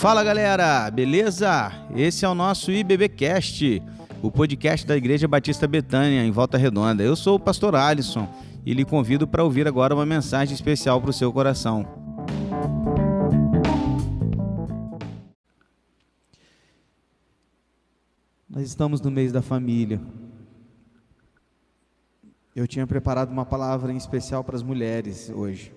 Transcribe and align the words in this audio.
Fala 0.00 0.24
galera, 0.24 0.90
beleza? 0.90 1.70
Esse 1.94 2.24
é 2.24 2.28
o 2.28 2.34
nosso 2.34 2.72
IBBcast, 2.72 3.82
o 4.22 4.30
podcast 4.32 4.86
da 4.86 4.96
Igreja 4.96 5.28
Batista 5.28 5.68
Betânia, 5.68 6.24
em 6.24 6.30
Volta 6.30 6.56
Redonda. 6.56 7.02
Eu 7.02 7.14
sou 7.14 7.36
o 7.36 7.38
pastor 7.38 7.74
Alisson 7.74 8.26
e 8.64 8.72
lhe 8.72 8.82
convido 8.82 9.28
para 9.28 9.44
ouvir 9.44 9.68
agora 9.68 9.94
uma 9.94 10.06
mensagem 10.06 10.54
especial 10.54 11.02
para 11.02 11.10
o 11.10 11.12
seu 11.12 11.30
coração. 11.30 11.86
Nós 18.48 18.66
estamos 18.66 19.02
no 19.02 19.10
mês 19.10 19.32
da 19.32 19.42
família. 19.42 20.00
Eu 22.56 22.66
tinha 22.66 22.86
preparado 22.86 23.30
uma 23.30 23.44
palavra 23.44 23.92
em 23.92 23.98
especial 23.98 24.42
para 24.42 24.56
as 24.56 24.62
mulheres 24.62 25.28
hoje, 25.28 25.74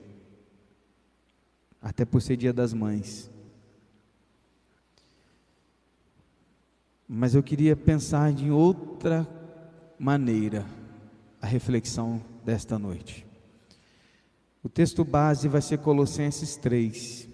até 1.81 2.05
por 2.05 2.21
ser 2.21 2.37
Dia 2.37 2.53
das 2.53 2.73
Mães. 2.73 3.32
Mas 7.15 7.35
eu 7.35 7.43
queria 7.43 7.75
pensar 7.75 8.33
de 8.33 8.49
outra 8.49 9.27
maneira 9.99 10.65
a 11.39 11.45
reflexão 11.45 12.19
desta 12.43 12.79
noite. 12.79 13.23
O 14.63 14.67
texto 14.67 15.05
base 15.05 15.47
vai 15.47 15.61
ser 15.61 15.77
Colossenses 15.77 16.55
3. 16.55 17.29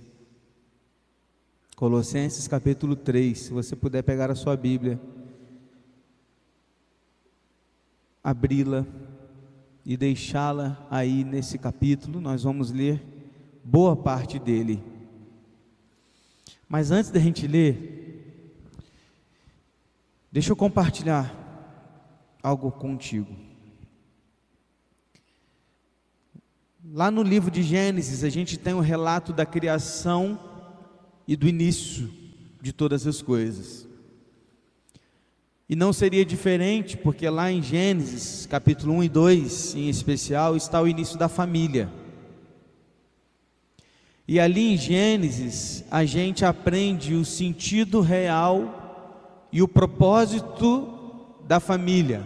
Colossenses 1.77 2.45
capítulo 2.45 2.93
3. 2.93 3.39
Se 3.39 3.53
você 3.53 3.73
puder 3.73 4.03
pegar 4.03 4.29
a 4.29 4.35
sua 4.35 4.57
Bíblia, 4.57 4.99
abri-la 8.21 8.85
e 9.85 9.95
deixá-la 9.95 10.85
aí 10.91 11.23
nesse 11.23 11.57
capítulo, 11.57 12.19
nós 12.19 12.43
vamos 12.43 12.69
ler 12.69 13.01
boa 13.63 13.95
parte 13.95 14.37
dele. 14.37 14.83
Mas 16.67 16.91
antes 16.91 17.11
da 17.11 17.19
gente 17.21 17.47
ler, 17.47 17.99
deixa 20.31 20.51
eu 20.51 20.55
compartilhar 20.55 21.35
algo 22.41 22.71
contigo. 22.71 23.35
Lá 26.91 27.11
no 27.11 27.21
livro 27.21 27.51
de 27.51 27.61
Gênesis, 27.61 28.23
a 28.23 28.29
gente 28.29 28.57
tem 28.57 28.73
o 28.73 28.77
um 28.77 28.81
relato 28.81 29.31
da 29.31 29.45
criação 29.45 30.39
e 31.27 31.35
do 31.35 31.47
início 31.47 32.09
de 32.61 32.73
todas 32.73 33.05
as 33.05 33.21
coisas. 33.21 33.87
E 35.69 35.75
não 35.75 35.93
seria 35.93 36.25
diferente, 36.25 36.97
porque 36.97 37.29
lá 37.29 37.51
em 37.51 37.61
Gênesis, 37.61 38.47
capítulo 38.47 38.93
1 38.93 39.03
e 39.03 39.09
2, 39.09 39.75
em 39.75 39.89
especial, 39.89 40.57
está 40.57 40.81
o 40.81 40.87
início 40.87 41.15
da 41.15 41.29
família. 41.29 41.91
E 44.27 44.39
ali 44.39 44.73
em 44.73 44.77
Gênesis, 44.77 45.83
a 45.91 46.05
gente 46.05 46.43
aprende 46.43 47.13
o 47.13 47.23
sentido 47.23 48.01
real 48.01 48.78
e 49.51 49.61
o 49.61 49.67
propósito 49.67 50.87
da 51.47 51.59
família. 51.59 52.25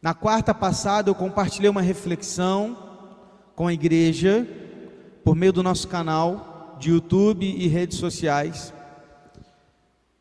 Na 0.00 0.12
quarta 0.12 0.54
passada, 0.54 1.08
eu 1.08 1.14
compartilhei 1.14 1.70
uma 1.70 1.82
reflexão 1.82 2.76
com 3.54 3.66
a 3.66 3.72
igreja, 3.72 4.46
por 5.22 5.34
meio 5.34 5.52
do 5.52 5.62
nosso 5.62 5.88
canal 5.88 6.76
de 6.78 6.90
YouTube 6.90 7.46
e 7.46 7.66
redes 7.68 7.98
sociais, 7.98 8.74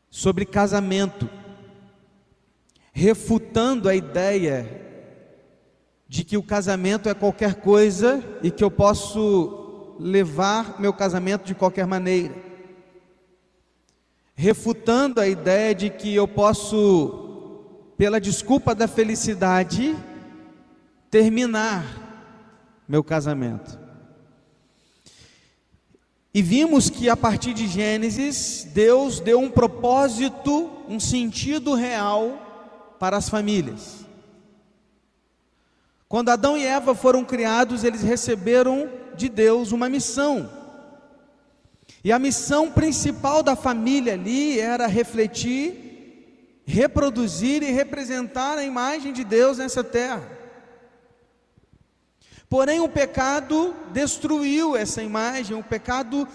sobre 0.09 0.45
casamento 0.45 1.29
refutando 2.93 3.89
a 3.89 3.95
ideia 3.95 4.81
de 6.07 6.23
que 6.23 6.37
o 6.37 6.43
casamento 6.43 7.09
é 7.09 7.13
qualquer 7.15 7.55
coisa 7.55 8.23
e 8.43 8.51
que 8.51 8.63
eu 8.63 8.69
posso 8.69 9.95
levar 9.99 10.79
meu 10.79 10.93
casamento 10.93 11.43
de 11.43 11.55
qualquer 11.55 11.87
maneira. 11.87 12.35
Refutando 14.35 15.21
a 15.21 15.27
ideia 15.27 15.75
de 15.75 15.89
que 15.89 16.13
eu 16.13 16.27
posso, 16.27 17.63
pela 17.97 18.19
desculpa 18.19 18.73
da 18.73 18.87
felicidade, 18.87 19.95
terminar 21.09 22.03
meu 22.87 23.03
casamento. 23.03 23.79
E 26.33 26.41
vimos 26.41 26.89
que 26.89 27.07
a 27.09 27.15
partir 27.15 27.53
de 27.53 27.67
Gênesis, 27.67 28.67
Deus 28.73 29.19
deu 29.19 29.39
um 29.39 29.51
propósito, 29.51 30.71
um 30.89 30.99
sentido 30.99 31.75
real 31.75 32.95
para 32.99 33.17
as 33.17 33.29
famílias. 33.29 34.03
Quando 36.09 36.29
Adão 36.29 36.57
e 36.57 36.65
Eva 36.65 36.95
foram 36.95 37.23
criados, 37.23 37.83
eles 37.83 38.01
receberam 38.01 38.89
de 39.15 39.29
Deus 39.29 39.71
uma 39.71 39.89
missão. 39.89 40.49
E 42.03 42.11
a 42.11 42.19
missão 42.19 42.69
principal 42.69 43.41
da 43.41 43.55
família 43.55 44.13
ali 44.13 44.59
era 44.59 44.87
refletir, 44.87 46.61
reproduzir 46.65 47.63
e 47.63 47.71
representar 47.71 48.57
a 48.57 48.63
imagem 48.63 49.13
de 49.13 49.23
Deus 49.23 49.57
nessa 49.57 49.83
terra. 49.83 50.21
Porém, 52.49 52.81
o 52.81 52.89
pecado 52.89 53.73
destruiu 53.93 54.75
essa 54.75 55.01
imagem, 55.01 55.57
o 55.57 55.63
pecado, 55.63 56.27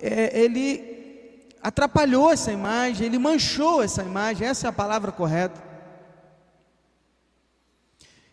é, 0.00 0.40
ele 0.40 1.48
atrapalhou 1.62 2.32
essa 2.32 2.50
imagem, 2.50 3.06
ele 3.06 3.18
manchou 3.18 3.82
essa 3.82 4.02
imagem, 4.02 4.48
essa 4.48 4.66
é 4.66 4.70
a 4.70 4.72
palavra 4.72 5.12
correta. 5.12 5.62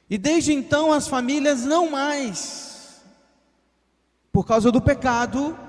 E 0.09 0.17
desde 0.17 0.53
então 0.53 0.93
as 0.93 1.07
famílias 1.09 1.65
não 1.65 1.91
mais, 1.91 3.01
por 4.31 4.47
causa 4.47 4.71
do 4.71 4.81
pecado, 4.81 5.66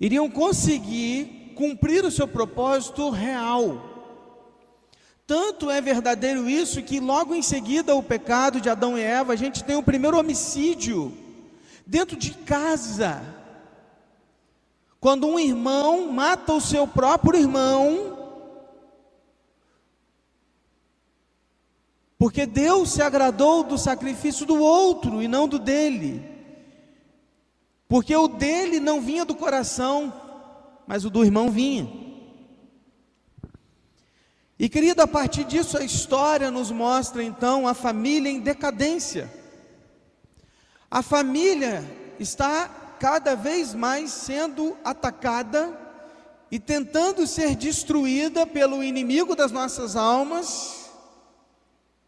iriam 0.00 0.30
conseguir 0.30 1.52
cumprir 1.54 2.04
o 2.04 2.10
seu 2.10 2.28
propósito 2.28 3.10
real. 3.10 3.82
Tanto 5.26 5.70
é 5.70 5.80
verdadeiro 5.80 6.48
isso 6.48 6.82
que 6.82 7.00
logo 7.00 7.34
em 7.34 7.42
seguida 7.42 7.94
o 7.94 8.02
pecado 8.02 8.60
de 8.60 8.70
Adão 8.70 8.96
e 8.96 9.02
Eva, 9.02 9.32
a 9.32 9.36
gente 9.36 9.62
tem 9.62 9.76
o 9.76 9.82
primeiro 9.82 10.18
homicídio 10.18 11.12
dentro 11.86 12.16
de 12.16 12.32
casa. 12.32 13.22
Quando 15.00 15.26
um 15.26 15.38
irmão 15.38 16.10
mata 16.10 16.52
o 16.52 16.60
seu 16.60 16.86
próprio 16.86 17.38
irmão, 17.38 18.18
Porque 22.18 22.44
Deus 22.44 22.90
se 22.90 23.00
agradou 23.00 23.62
do 23.62 23.78
sacrifício 23.78 24.44
do 24.44 24.60
outro 24.60 25.22
e 25.22 25.28
não 25.28 25.46
do 25.46 25.56
dele. 25.56 26.37
Porque 27.88 28.14
o 28.14 28.28
dele 28.28 28.78
não 28.78 29.00
vinha 29.00 29.24
do 29.24 29.34
coração, 29.34 30.12
mas 30.86 31.04
o 31.04 31.10
do 31.10 31.24
irmão 31.24 31.50
vinha. 31.50 31.88
E 34.58 34.68
querido, 34.68 35.00
a 35.00 35.06
partir 35.06 35.44
disso 35.44 35.78
a 35.78 35.84
história 35.84 36.50
nos 36.50 36.70
mostra 36.70 37.22
então 37.22 37.66
a 37.66 37.74
família 37.74 38.28
em 38.28 38.40
decadência. 38.40 39.32
A 40.90 41.00
família 41.00 41.84
está 42.18 42.68
cada 42.98 43.34
vez 43.34 43.72
mais 43.72 44.10
sendo 44.10 44.76
atacada 44.84 45.78
e 46.50 46.58
tentando 46.58 47.26
ser 47.26 47.54
destruída 47.54 48.46
pelo 48.46 48.82
inimigo 48.82 49.36
das 49.36 49.52
nossas 49.52 49.96
almas 49.96 50.90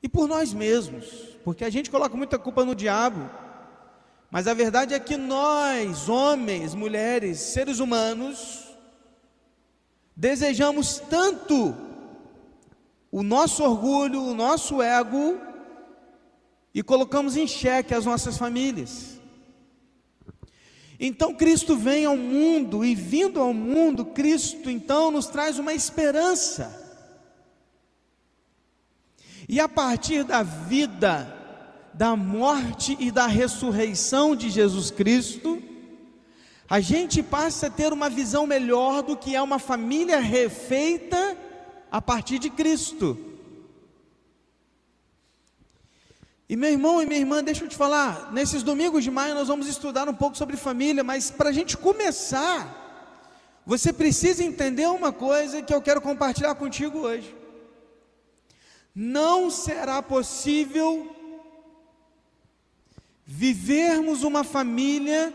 e 0.02 0.08
por 0.08 0.26
nós 0.26 0.52
mesmos, 0.52 1.06
porque 1.44 1.64
a 1.64 1.70
gente 1.70 1.90
coloca 1.90 2.16
muita 2.16 2.38
culpa 2.38 2.64
no 2.64 2.74
diabo, 2.74 3.30
mas 4.30 4.46
a 4.46 4.54
verdade 4.54 4.94
é 4.94 5.00
que 5.00 5.16
nós, 5.16 6.08
homens, 6.08 6.74
mulheres, 6.74 7.40
seres 7.40 7.80
humanos, 7.80 8.64
desejamos 10.14 10.98
tanto 11.10 11.74
o 13.10 13.22
nosso 13.24 13.64
orgulho, 13.64 14.22
o 14.22 14.34
nosso 14.34 14.80
ego, 14.80 15.40
e 16.72 16.82
colocamos 16.82 17.36
em 17.36 17.46
xeque 17.46 17.92
as 17.92 18.04
nossas 18.04 18.38
famílias. 18.38 19.18
Então 21.00 21.34
Cristo 21.34 21.76
vem 21.76 22.04
ao 22.04 22.16
mundo, 22.16 22.84
e 22.84 22.94
vindo 22.94 23.40
ao 23.40 23.52
mundo, 23.52 24.04
Cristo 24.04 24.70
então 24.70 25.10
nos 25.10 25.26
traz 25.26 25.58
uma 25.58 25.74
esperança. 25.74 26.78
E 29.48 29.58
a 29.58 29.68
partir 29.68 30.22
da 30.22 30.44
vida, 30.44 31.39
da 31.92 32.16
morte 32.16 32.96
e 33.00 33.10
da 33.10 33.26
ressurreição 33.26 34.34
de 34.34 34.48
Jesus 34.48 34.90
Cristo, 34.90 35.62
a 36.68 36.80
gente 36.80 37.22
passa 37.22 37.66
a 37.66 37.70
ter 37.70 37.92
uma 37.92 38.08
visão 38.08 38.46
melhor 38.46 39.02
do 39.02 39.16
que 39.16 39.34
é 39.34 39.42
uma 39.42 39.58
família 39.58 40.20
refeita 40.20 41.36
a 41.90 42.00
partir 42.00 42.38
de 42.38 42.48
Cristo. 42.48 43.18
E 46.48 46.56
meu 46.56 46.70
irmão 46.70 47.02
e 47.02 47.06
minha 47.06 47.20
irmã, 47.20 47.42
deixa 47.42 47.64
eu 47.64 47.68
te 47.68 47.76
falar, 47.76 48.32
nesses 48.32 48.62
domingos 48.62 49.04
de 49.04 49.10
maio 49.10 49.34
nós 49.34 49.48
vamos 49.48 49.66
estudar 49.66 50.08
um 50.08 50.14
pouco 50.14 50.36
sobre 50.36 50.56
família, 50.56 51.04
mas 51.04 51.30
para 51.30 51.50
a 51.50 51.52
gente 51.52 51.76
começar, 51.76 52.76
você 53.64 53.92
precisa 53.92 54.42
entender 54.42 54.88
uma 54.88 55.12
coisa 55.12 55.62
que 55.62 55.74
eu 55.74 55.82
quero 55.82 56.00
compartilhar 56.00 56.54
contigo 56.54 56.98
hoje 57.00 57.40
não 58.94 59.50
será 59.50 60.02
possível 60.02 61.16
vivermos 63.32 64.24
uma 64.24 64.42
família 64.42 65.32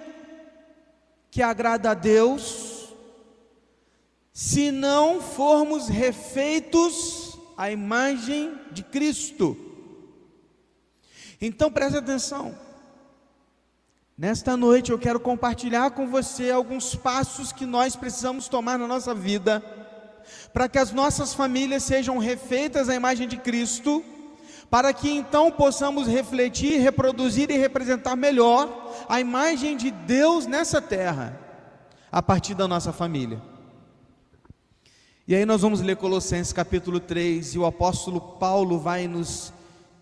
que 1.31 1.41
agrada 1.41 1.91
a 1.91 1.93
Deus 1.93 2.93
se 4.33 4.69
não 4.69 5.21
formos 5.21 5.87
refeitos 5.87 7.39
à 7.55 7.71
imagem 7.71 8.53
de 8.73 8.83
Cristo. 8.83 9.57
Então 11.39 11.71
preste 11.71 11.97
atenção. 11.97 12.53
Nesta 14.17 14.57
noite 14.57 14.91
eu 14.91 14.99
quero 14.99 15.19
compartilhar 15.19 15.91
com 15.91 16.05
você 16.05 16.51
alguns 16.51 16.95
passos 16.95 17.53
que 17.53 17.65
nós 17.65 17.95
precisamos 17.95 18.49
tomar 18.49 18.77
na 18.77 18.87
nossa 18.87 19.15
vida 19.15 19.63
para 20.51 20.67
que 20.67 20.77
as 20.77 20.91
nossas 20.91 21.33
famílias 21.33 21.83
sejam 21.83 22.17
refeitas 22.17 22.89
à 22.89 22.95
imagem 22.95 23.25
de 23.25 23.37
Cristo, 23.37 24.03
para 24.69 24.93
que 24.93 25.09
então 25.09 25.51
possamos 25.51 26.07
refletir, 26.07 26.79
reproduzir 26.79 27.49
e 27.49 27.57
representar 27.57 28.15
melhor 28.15 28.93
a 29.07 29.19
imagem 29.19 29.77
de 29.77 29.91
Deus 29.91 30.45
nessa 30.45 30.81
terra, 30.81 31.39
a 32.11 32.21
partir 32.21 32.55
da 32.55 32.67
nossa 32.67 32.91
família. 32.91 33.41
E 35.27 35.33
aí 35.33 35.45
nós 35.45 35.61
vamos 35.61 35.81
ler 35.81 35.97
Colossenses 35.97 36.53
capítulo 36.53 36.99
3 36.99 37.55
e 37.55 37.59
o 37.59 37.65
apóstolo 37.65 38.21
Paulo 38.21 38.77
vai 38.77 39.07
nos 39.07 39.51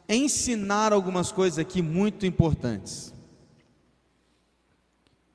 ensinar 0.08 0.92
algumas 0.92 1.32
coisas 1.32 1.60
aqui 1.60 1.82
muito 1.82 2.26
importantes. 2.26 3.14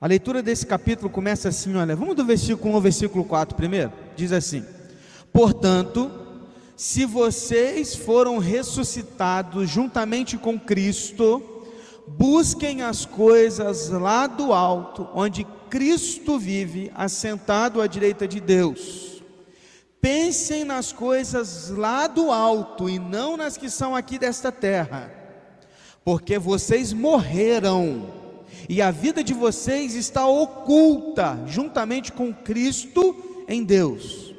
A 0.00 0.06
leitura 0.06 0.42
desse 0.42 0.64
capítulo 0.64 1.10
começa 1.10 1.48
assim, 1.48 1.74
olha, 1.74 1.96
vamos 1.96 2.14
do 2.14 2.24
versículo 2.24 2.72
1 2.72 2.74
ao 2.76 2.80
versículo 2.80 3.24
4 3.24 3.56
primeiro. 3.56 3.92
Diz 4.14 4.30
assim: 4.30 4.64
Portanto, 5.32 6.17
se 6.78 7.04
vocês 7.04 7.96
foram 7.96 8.38
ressuscitados 8.38 9.68
juntamente 9.68 10.38
com 10.38 10.56
Cristo, 10.56 11.42
busquem 12.06 12.82
as 12.82 13.04
coisas 13.04 13.88
lá 13.88 14.28
do 14.28 14.52
alto, 14.52 15.08
onde 15.12 15.44
Cristo 15.68 16.38
vive, 16.38 16.92
assentado 16.94 17.80
à 17.80 17.88
direita 17.88 18.28
de 18.28 18.38
Deus. 18.38 19.20
Pensem 20.00 20.62
nas 20.62 20.92
coisas 20.92 21.68
lá 21.68 22.06
do 22.06 22.30
alto 22.30 22.88
e 22.88 22.96
não 22.96 23.36
nas 23.36 23.56
que 23.56 23.68
são 23.68 23.96
aqui 23.96 24.16
desta 24.16 24.52
terra, 24.52 25.12
porque 26.04 26.38
vocês 26.38 26.92
morreram 26.92 28.06
e 28.68 28.80
a 28.80 28.92
vida 28.92 29.24
de 29.24 29.34
vocês 29.34 29.96
está 29.96 30.28
oculta 30.28 31.42
juntamente 31.44 32.12
com 32.12 32.32
Cristo 32.32 33.44
em 33.48 33.64
Deus. 33.64 34.37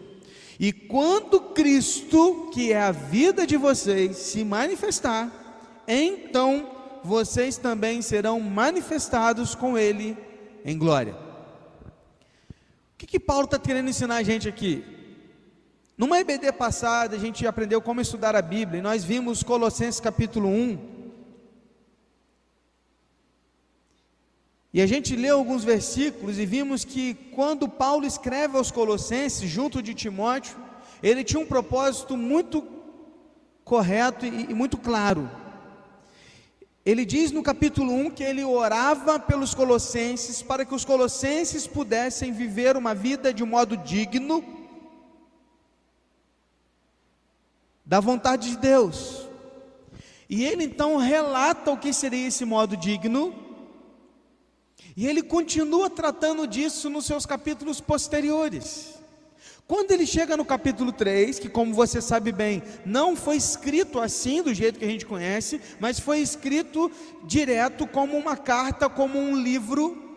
E 0.60 0.74
quando 0.74 1.40
Cristo, 1.40 2.50
que 2.54 2.74
é 2.74 2.82
a 2.82 2.92
vida 2.92 3.48
de 3.48 3.56
vocês, 3.56 4.18
se 4.18 4.44
manifestar, 4.44 5.32
então 5.88 6.70
vocês 7.02 7.58
também 7.58 8.02
serão 8.02 8.42
manifestados 8.42 9.56
com 9.56 9.78
Ele 9.78 10.18
em 10.66 10.78
glória. 10.78 11.16
O 12.94 12.98
que, 12.98 13.08
que 13.08 13.20
Paulo 13.20 13.46
está 13.46 13.58
querendo 13.58 13.90
ensinar 13.90 14.18
a 14.18 14.24
gente 14.24 14.50
aqui? 14.50 14.84
Numa 15.98 16.20
EBD 16.20 16.52
passada, 16.52 17.16
a 17.16 17.20
gente 17.20 17.48
aprendeu 17.48 17.82
como 17.82 18.02
estudar 18.02 18.36
a 18.36 18.42
Bíblia, 18.42 18.80
e 18.80 18.84
nós 18.84 19.06
vimos 19.06 19.44
Colossenses 19.44 20.02
capítulo 20.02 20.50
1, 20.50 20.99
E 24.72 24.82
a 24.82 24.86
gente 24.86 25.16
leu 25.16 25.38
alguns 25.38 25.64
versículos 25.64 26.38
e 26.38 26.46
vimos 26.46 26.86
que 26.86 27.16
quando 27.34 27.68
Paulo 27.68 28.06
escreve 28.06 28.56
aos 28.56 28.70
Colossenses, 28.70 29.50
junto 29.50 29.82
de 29.82 29.96
Timóteo, 29.96 30.56
ele 31.02 31.24
tinha 31.24 31.40
um 31.40 31.46
propósito 31.46 32.16
muito 32.16 32.64
correto 33.64 34.26
e, 34.26 34.52
e 34.52 34.54
muito 34.54 34.78
claro. 34.78 35.30
Ele 36.86 37.04
diz 37.04 37.32
no 37.32 37.42
capítulo 37.42 37.92
1 37.94 38.12
que 38.12 38.24
ele 38.24 38.44
orava 38.44 39.20
pelos 39.20 39.54
colossenses 39.54 40.42
para 40.42 40.64
que 40.64 40.74
os 40.74 40.86
colossenses 40.86 41.68
pudessem 41.68 42.32
viver 42.32 42.78
uma 42.78 42.94
vida 42.94 43.34
de 43.34 43.44
modo 43.44 43.76
digno 43.76 44.44
da 47.86 48.00
vontade 48.00 48.52
de 48.52 48.58
Deus. 48.58 49.28
E 50.30 50.46
ele 50.46 50.64
então 50.64 50.98
relata 50.98 51.72
o 51.72 51.78
que 51.78 51.92
seria 51.92 52.28
esse 52.28 52.46
modo 52.46 52.78
digno 52.78 53.49
e 54.96 55.08
ele 55.08 55.22
continua 55.22 55.90
tratando 55.90 56.48
disso 56.48 56.90
nos 56.90 57.06
seus 57.06 57.26
capítulos 57.26 57.80
posteriores. 57.82 59.00
Quando 59.70 59.92
ele 59.92 60.08
chega 60.08 60.36
no 60.36 60.44
capítulo 60.44 60.92
3, 60.92 61.38
que 61.38 61.48
como 61.48 61.76
você 61.76 62.02
sabe 62.02 62.32
bem, 62.32 62.64
não 62.84 63.16
foi 63.16 63.36
escrito 63.36 64.00
assim 64.00 64.42
do 64.42 64.52
jeito 64.52 64.80
que 64.80 64.86
a 64.86 64.90
gente 64.90 65.06
conhece, 65.06 65.62
mas 65.80 66.00
foi 66.00 66.20
escrito 66.20 66.92
direto 67.24 67.86
como 67.86 68.18
uma 68.18 68.36
carta, 68.36 68.90
como 68.90 69.20
um 69.20 69.40
livro. 69.40 70.10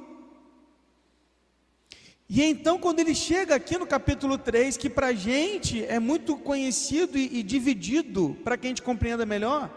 E 2.26 2.42
então, 2.42 2.78
quando 2.78 3.00
ele 3.00 3.14
chega 3.14 3.54
aqui 3.54 3.76
no 3.76 3.86
capítulo 3.86 4.38
3, 4.38 4.78
que 4.78 4.88
para 4.88 5.08
a 5.08 5.12
gente 5.12 5.84
é 5.84 5.98
muito 5.98 6.34
conhecido 6.38 7.18
e, 7.18 7.40
e 7.40 7.42
dividido, 7.42 8.34
para 8.42 8.56
que 8.56 8.66
a 8.66 8.70
gente 8.70 8.80
compreenda 8.80 9.26
melhor, 9.26 9.70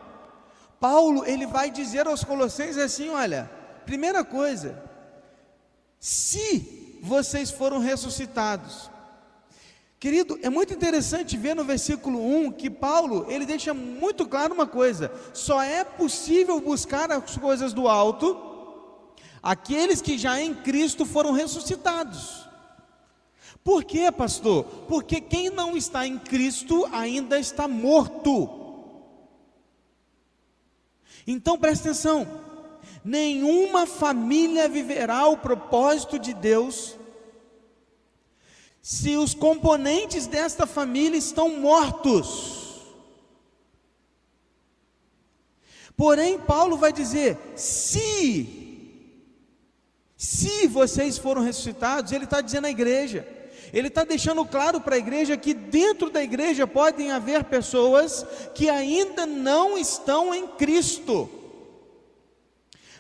Paulo 0.80 1.26
ele 1.26 1.46
vai 1.46 1.70
dizer 1.70 2.08
aos 2.08 2.24
Colossenses 2.24 2.78
assim: 2.78 3.10
olha, 3.10 3.52
primeira 3.86 4.24
coisa, 4.24 4.82
se 6.00 7.00
vocês 7.02 7.52
foram 7.52 7.80
ressuscitados. 7.80 8.90
Querido, 10.00 10.38
é 10.42 10.50
muito 10.50 10.74
interessante 10.74 11.38
ver 11.38 11.56
no 11.56 11.64
versículo 11.64 12.20
1 12.20 12.52
que 12.52 12.70
Paulo, 12.70 13.26
ele 13.30 13.46
deixa 13.46 13.74
muito 13.74 14.28
claro 14.28 14.54
uma 14.54 14.68
coisa: 14.68 15.12
só 15.34 15.62
é 15.62 15.84
possível 15.84 16.60
buscar 16.60 17.12
as 17.12 17.38
coisas 17.38 17.74
do 17.74 17.88
alto 17.88 18.54
aqueles 19.46 20.02
que 20.02 20.18
já 20.18 20.42
em 20.42 20.56
Cristo 20.56 21.06
foram 21.06 21.32
ressuscitados. 21.32 22.48
Por 23.64 23.84
quê, 23.84 24.12
pastor? 24.12 24.64
Porque 24.88 25.22
quem 25.22 25.52
não 25.52 25.78
está 25.78 26.06
em 26.06 26.18
Cristo 26.18 26.88
ainda 26.92 27.40
está 27.40 27.68
morto. 27.68 28.50
Então 31.28 31.58
preste 31.58 31.88
atenção 31.88 32.45
nenhuma 33.06 33.86
família 33.86 34.68
viverá 34.68 35.28
o 35.28 35.38
propósito 35.38 36.18
de 36.18 36.34
Deus 36.34 36.96
se 38.82 39.16
os 39.16 39.36
componentes 39.36 40.26
desta 40.26 40.66
família 40.66 41.18
estão 41.18 41.60
mortos. 41.60 42.84
Porém, 45.96 46.40
Paulo 46.40 46.78
vai 46.78 46.92
dizer: 46.92 47.38
se, 47.56 48.92
se 50.18 50.68
vocês 50.68 51.18
foram 51.18 51.44
ressuscitados, 51.44 52.12
ele 52.12 52.26
está 52.26 52.42
dizendo 52.42 52.66
à 52.66 52.72
igreja, 52.72 53.28
ele 53.72 53.88
está 53.88 54.04
deixando 54.04 54.44
claro 54.46 54.82
para 54.82 54.96
a 54.96 55.00
igreja 55.00 55.38
que 55.38 55.54
dentro 55.54 56.10
da 56.10 56.24
igreja 56.24 56.66
podem 56.66 57.12
haver 57.12 57.44
pessoas 57.44 58.26
que 58.56 58.68
ainda 58.68 59.28
não 59.28 59.78
estão 59.78 60.34
em 60.34 60.48
Cristo. 60.48 61.45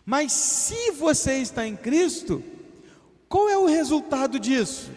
Mas 0.05 0.31
se 0.31 0.91
você 0.91 1.39
está 1.39 1.65
em 1.65 1.75
Cristo, 1.75 2.43
qual 3.27 3.49
é 3.49 3.57
o 3.57 3.65
resultado 3.65 4.39
disso? 4.39 4.91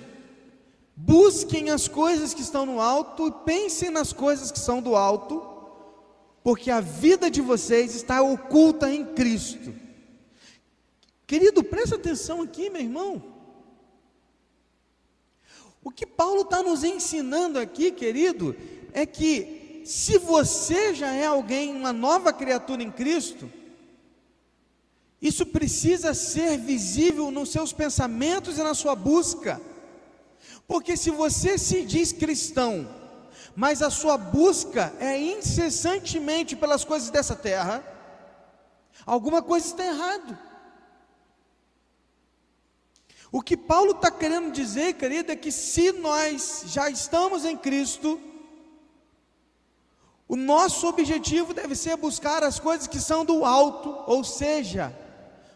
Busquem 0.94 1.70
as 1.70 1.88
coisas 1.88 2.34
que 2.34 2.42
estão 2.42 2.66
no 2.66 2.80
alto 2.80 3.28
e 3.28 3.32
pensem 3.44 3.88
nas 3.88 4.12
coisas 4.12 4.52
que 4.52 4.58
são 4.58 4.82
do 4.82 4.94
alto, 4.94 5.42
porque 6.42 6.70
a 6.70 6.80
vida 6.80 7.30
de 7.30 7.40
vocês 7.40 7.94
está 7.94 8.20
oculta 8.20 8.92
em 8.92 9.04
Cristo. 9.04 9.74
Querido, 11.26 11.64
presta 11.64 11.96
atenção 11.96 12.42
aqui, 12.42 12.68
meu 12.68 12.82
irmão. 12.82 13.22
O 15.82 15.90
que 15.90 16.04
Paulo 16.04 16.42
está 16.42 16.62
nos 16.62 16.84
ensinando 16.84 17.58
aqui, 17.58 17.90
querido, 17.90 18.54
é 18.92 19.06
que 19.06 19.82
se 19.84 20.18
você 20.18 20.94
já 20.94 21.12
é 21.14 21.24
alguém, 21.24 21.74
uma 21.74 21.92
nova 21.94 22.32
criatura 22.32 22.82
em 22.82 22.90
Cristo, 22.90 23.50
isso 25.20 25.44
precisa 25.46 26.14
ser 26.14 26.56
visível 26.58 27.30
nos 27.30 27.50
seus 27.50 27.72
pensamentos 27.72 28.56
e 28.56 28.62
na 28.62 28.74
sua 28.74 28.94
busca. 28.94 29.60
Porque 30.66 30.96
se 30.96 31.10
você 31.10 31.58
se 31.58 31.84
diz 31.84 32.12
cristão, 32.12 32.88
mas 33.56 33.82
a 33.82 33.90
sua 33.90 34.16
busca 34.16 34.92
é 35.00 35.18
incessantemente 35.18 36.54
pelas 36.54 36.84
coisas 36.84 37.10
dessa 37.10 37.34
terra, 37.34 37.82
alguma 39.04 39.42
coisa 39.42 39.66
está 39.66 39.84
errado. 39.84 40.38
O 43.32 43.42
que 43.42 43.56
Paulo 43.56 43.90
está 43.90 44.10
querendo 44.10 44.52
dizer, 44.52 44.94
querido, 44.94 45.32
é 45.32 45.36
que 45.36 45.50
se 45.50 45.90
nós 45.92 46.62
já 46.66 46.88
estamos 46.88 47.44
em 47.44 47.56
Cristo, 47.56 48.20
o 50.28 50.36
nosso 50.36 50.86
objetivo 50.86 51.52
deve 51.52 51.74
ser 51.74 51.96
buscar 51.96 52.44
as 52.44 52.60
coisas 52.60 52.86
que 52.86 53.00
são 53.00 53.24
do 53.24 53.44
alto, 53.44 54.04
ou 54.06 54.22
seja, 54.22 54.96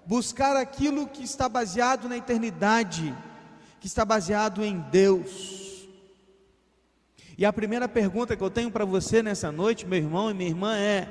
buscar 0.06 0.56
aquilo 0.56 1.06
que 1.06 1.22
está 1.22 1.48
baseado 1.48 2.08
na 2.08 2.16
eternidade, 2.16 3.14
que 3.80 3.86
está 3.86 4.04
baseado 4.04 4.64
em 4.64 4.78
Deus. 4.90 5.88
E 7.36 7.44
a 7.44 7.52
primeira 7.52 7.88
pergunta 7.88 8.36
que 8.36 8.42
eu 8.42 8.50
tenho 8.50 8.70
para 8.70 8.84
você 8.84 9.22
nessa 9.22 9.50
noite, 9.50 9.86
meu 9.86 9.98
irmão 9.98 10.30
e 10.30 10.34
minha 10.34 10.50
irmã, 10.50 10.76
é: 10.76 11.08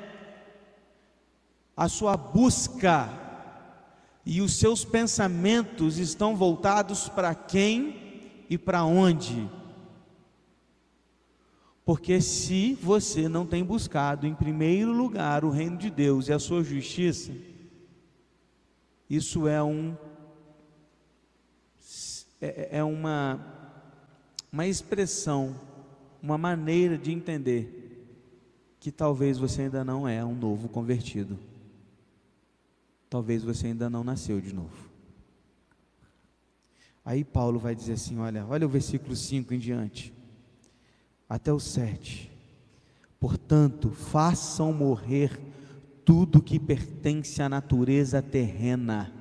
a 1.76 1.88
sua 1.88 2.16
busca 2.16 3.10
e 4.24 4.40
os 4.40 4.58
seus 4.58 4.84
pensamentos 4.84 5.98
estão 5.98 6.36
voltados 6.36 7.08
para 7.08 7.34
quem 7.34 8.44
e 8.48 8.56
para 8.56 8.84
onde? 8.84 9.50
Porque 11.84 12.20
se 12.20 12.74
você 12.80 13.28
não 13.28 13.44
tem 13.44 13.64
buscado 13.64 14.26
em 14.26 14.34
primeiro 14.34 14.92
lugar 14.92 15.44
o 15.44 15.50
reino 15.50 15.76
de 15.76 15.90
Deus 15.90 16.28
e 16.28 16.32
a 16.32 16.38
sua 16.38 16.62
justiça, 16.62 17.32
isso 19.16 19.46
é 19.46 19.62
um 19.62 19.94
é, 22.40 22.78
é 22.78 22.84
uma 22.84 23.60
uma 24.50 24.66
expressão, 24.66 25.54
uma 26.22 26.38
maneira 26.38 26.96
de 26.96 27.12
entender 27.12 28.06
que 28.80 28.90
talvez 28.90 29.36
você 29.36 29.62
ainda 29.62 29.84
não 29.84 30.08
é 30.08 30.24
um 30.24 30.34
novo 30.34 30.68
convertido. 30.68 31.38
Talvez 33.10 33.42
você 33.42 33.66
ainda 33.66 33.90
não 33.90 34.02
nasceu 34.02 34.40
de 34.40 34.54
novo. 34.54 34.90
Aí 37.04 37.22
Paulo 37.22 37.58
vai 37.58 37.74
dizer 37.74 37.92
assim: 37.94 38.18
olha, 38.18 38.46
olha 38.46 38.66
o 38.66 38.70
versículo 38.70 39.14
5 39.14 39.52
em 39.52 39.58
diante, 39.58 40.12
até 41.28 41.52
o 41.52 41.60
7. 41.60 42.30
Portanto, 43.20 43.90
façam 43.90 44.72
morrer 44.72 45.38
tudo 46.04 46.42
que 46.42 46.58
pertence 46.58 47.40
à 47.42 47.48
natureza 47.48 48.20
terrena. 48.20 49.12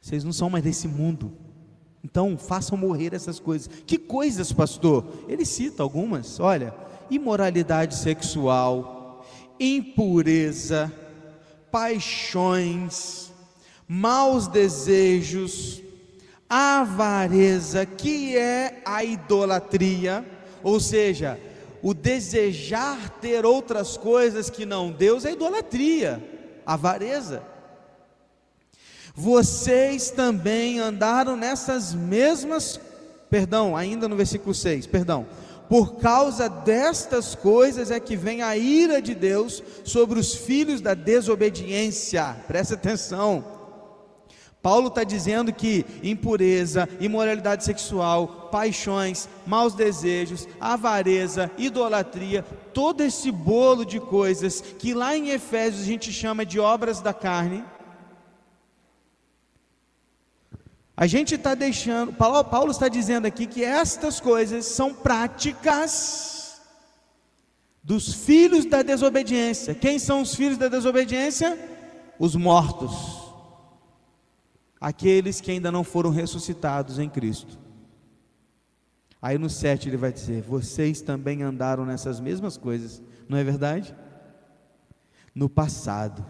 Vocês 0.00 0.24
não 0.24 0.32
são 0.32 0.48
mais 0.48 0.64
desse 0.64 0.88
mundo. 0.88 1.32
Então, 2.02 2.38
façam 2.38 2.78
morrer 2.78 3.12
essas 3.12 3.40
coisas. 3.40 3.68
Que 3.86 3.98
coisas, 3.98 4.52
pastor? 4.52 5.04
Ele 5.28 5.44
cita 5.44 5.82
algumas. 5.82 6.38
Olha, 6.40 6.74
imoralidade 7.10 7.94
sexual, 7.94 9.26
impureza, 9.58 10.92
paixões, 11.70 13.32
maus 13.86 14.46
desejos, 14.48 15.82
avareza, 16.48 17.84
que 17.84 18.36
é 18.36 18.80
a 18.84 19.04
idolatria, 19.04 20.24
ou 20.62 20.80
seja, 20.80 21.38
o 21.82 21.94
desejar 21.94 23.10
ter 23.20 23.44
outras 23.44 23.96
coisas 23.96 24.50
que 24.50 24.66
não 24.66 24.90
Deus 24.90 25.24
é 25.24 25.32
idolatria, 25.32 26.22
avareza. 26.66 27.42
Vocês 29.14 30.10
também 30.10 30.78
andaram 30.78 31.36
nessas 31.36 31.92
mesmas, 31.92 32.80
perdão, 33.28 33.76
ainda 33.76 34.06
no 34.08 34.16
versículo 34.16 34.54
6, 34.54 34.86
perdão. 34.86 35.26
Por 35.68 35.96
causa 35.96 36.48
destas 36.48 37.34
coisas 37.34 37.90
é 37.90 38.00
que 38.00 38.16
vem 38.16 38.42
a 38.42 38.56
ira 38.56 39.02
de 39.02 39.14
Deus 39.14 39.62
sobre 39.84 40.18
os 40.18 40.34
filhos 40.34 40.80
da 40.80 40.94
desobediência. 40.94 42.36
Presta 42.46 42.74
atenção. 42.74 43.44
Paulo 44.62 44.88
está 44.88 45.04
dizendo 45.04 45.52
que 45.52 45.84
impureza, 46.02 46.88
imoralidade 47.00 47.64
sexual, 47.64 48.37
paixões, 48.50 49.28
maus 49.46 49.74
desejos, 49.74 50.48
avareza, 50.60 51.50
idolatria, 51.56 52.42
todo 52.72 53.02
esse 53.02 53.30
bolo 53.30 53.84
de 53.84 54.00
coisas 54.00 54.60
que 54.60 54.94
lá 54.94 55.16
em 55.16 55.30
Efésios 55.30 55.82
a 55.82 55.86
gente 55.86 56.12
chama 56.12 56.44
de 56.44 56.58
obras 56.58 57.00
da 57.00 57.14
carne, 57.14 57.64
A 61.00 61.06
gente 61.06 61.36
está 61.36 61.54
deixando, 61.54 62.12
Paulo, 62.12 62.42
Paulo 62.42 62.72
está 62.72 62.88
dizendo 62.88 63.24
aqui 63.24 63.46
que 63.46 63.62
estas 63.62 64.18
coisas 64.18 64.64
são 64.66 64.92
práticas 64.92 66.60
dos 67.84 68.12
filhos 68.12 68.64
da 68.64 68.82
desobediência. 68.82 69.76
Quem 69.76 70.00
são 70.00 70.22
os 70.22 70.34
filhos 70.34 70.58
da 70.58 70.66
desobediência? 70.66 71.56
Os 72.18 72.34
mortos, 72.34 72.92
aqueles 74.80 75.40
que 75.40 75.52
ainda 75.52 75.70
não 75.70 75.84
foram 75.84 76.10
ressuscitados 76.10 76.98
em 76.98 77.08
Cristo. 77.08 77.56
Aí 79.20 79.36
no 79.36 79.50
7 79.50 79.88
ele 79.88 79.96
vai 79.96 80.12
dizer: 80.12 80.42
Vocês 80.42 81.00
também 81.00 81.42
andaram 81.42 81.84
nessas 81.84 82.20
mesmas 82.20 82.56
coisas, 82.56 83.02
não 83.28 83.36
é 83.36 83.44
verdade? 83.44 83.94
No 85.34 85.48
passado, 85.48 86.24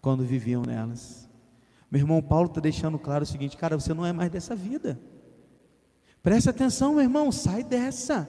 quando 0.00 0.24
viviam 0.24 0.62
nelas. 0.62 1.28
Meu 1.90 2.00
irmão 2.00 2.20
Paulo 2.20 2.48
está 2.48 2.60
deixando 2.60 2.98
claro 2.98 3.24
o 3.24 3.26
seguinte: 3.26 3.56
cara, 3.56 3.78
você 3.78 3.94
não 3.94 4.04
é 4.04 4.12
mais 4.12 4.30
dessa 4.30 4.54
vida. 4.54 5.00
Preste 6.22 6.48
atenção, 6.48 6.94
meu 6.94 7.02
irmão, 7.02 7.30
sai 7.30 7.62
dessa. 7.62 8.28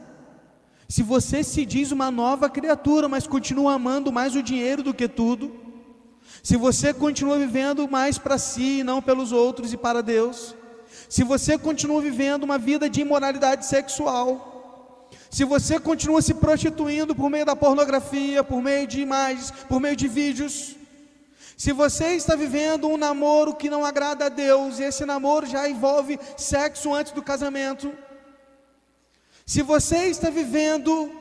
Se 0.87 1.01
você 1.01 1.43
se 1.43 1.65
diz 1.65 1.91
uma 1.91 2.11
nova 2.11 2.49
criatura, 2.49 3.09
mas 3.09 3.25
continua 3.25 3.73
amando 3.73 4.11
mais 4.11 4.35
o 4.35 4.43
dinheiro 4.43 4.83
do 4.83 4.93
que 4.93 5.07
tudo, 5.07 5.51
se 6.43 6.55
você 6.57 6.93
continua 6.93 7.39
vivendo 7.39 7.89
mais 7.89 8.17
para 8.17 8.37
si 8.37 8.79
e 8.79 8.83
não 8.83 9.01
pelos 9.01 9.31
outros 9.31 9.73
e 9.73 9.77
para 9.77 10.01
Deus, 10.01 10.55
se 11.09 11.23
você 11.23 11.57
continua 11.57 12.01
vivendo 12.01 12.43
uma 12.43 12.57
vida 12.57 12.89
de 12.89 13.01
imoralidade 13.01 13.65
sexual, 13.65 15.09
se 15.29 15.43
você 15.43 15.79
continua 15.79 16.21
se 16.21 16.33
prostituindo 16.33 17.15
por 17.15 17.29
meio 17.29 17.45
da 17.45 17.55
pornografia, 17.55 18.43
por 18.43 18.61
meio 18.61 18.87
de 18.87 19.01
imagens, 19.01 19.51
por 19.67 19.79
meio 19.79 19.95
de 19.95 20.07
vídeos, 20.07 20.75
se 21.57 21.71
você 21.71 22.15
está 22.15 22.35
vivendo 22.35 22.87
um 22.87 22.97
namoro 22.97 23.55
que 23.55 23.69
não 23.69 23.85
agrada 23.85 24.25
a 24.25 24.29
Deus, 24.29 24.79
e 24.79 24.83
esse 24.83 25.05
namoro 25.05 25.45
já 25.45 25.69
envolve 25.69 26.19
sexo 26.37 26.93
antes 26.93 27.13
do 27.13 27.21
casamento, 27.21 27.93
se 29.45 29.61
você 29.61 30.07
está 30.07 30.29
vivendo 30.29 31.11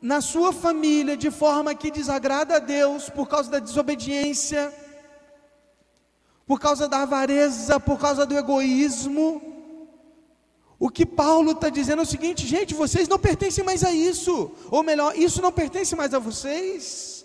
na 0.00 0.20
sua 0.20 0.52
família 0.52 1.16
de 1.16 1.30
forma 1.30 1.74
que 1.74 1.90
desagrada 1.90 2.56
a 2.56 2.58
Deus 2.58 3.08
por 3.08 3.28
causa 3.28 3.50
da 3.50 3.58
desobediência, 3.58 4.72
por 6.46 6.60
causa 6.60 6.88
da 6.88 7.02
avareza, 7.02 7.78
por 7.78 7.98
causa 7.98 8.26
do 8.26 8.36
egoísmo, 8.36 9.40
o 10.78 10.90
que 10.90 11.06
Paulo 11.06 11.52
está 11.52 11.68
dizendo 11.68 12.00
é 12.00 12.02
o 12.02 12.06
seguinte, 12.06 12.44
gente, 12.44 12.74
vocês 12.74 13.06
não 13.06 13.16
pertencem 13.18 13.62
mais 13.62 13.84
a 13.84 13.92
isso, 13.92 14.50
ou 14.68 14.82
melhor, 14.82 15.16
isso 15.16 15.40
não 15.40 15.52
pertence 15.52 15.94
mais 15.94 16.12
a 16.12 16.18
vocês. 16.18 17.24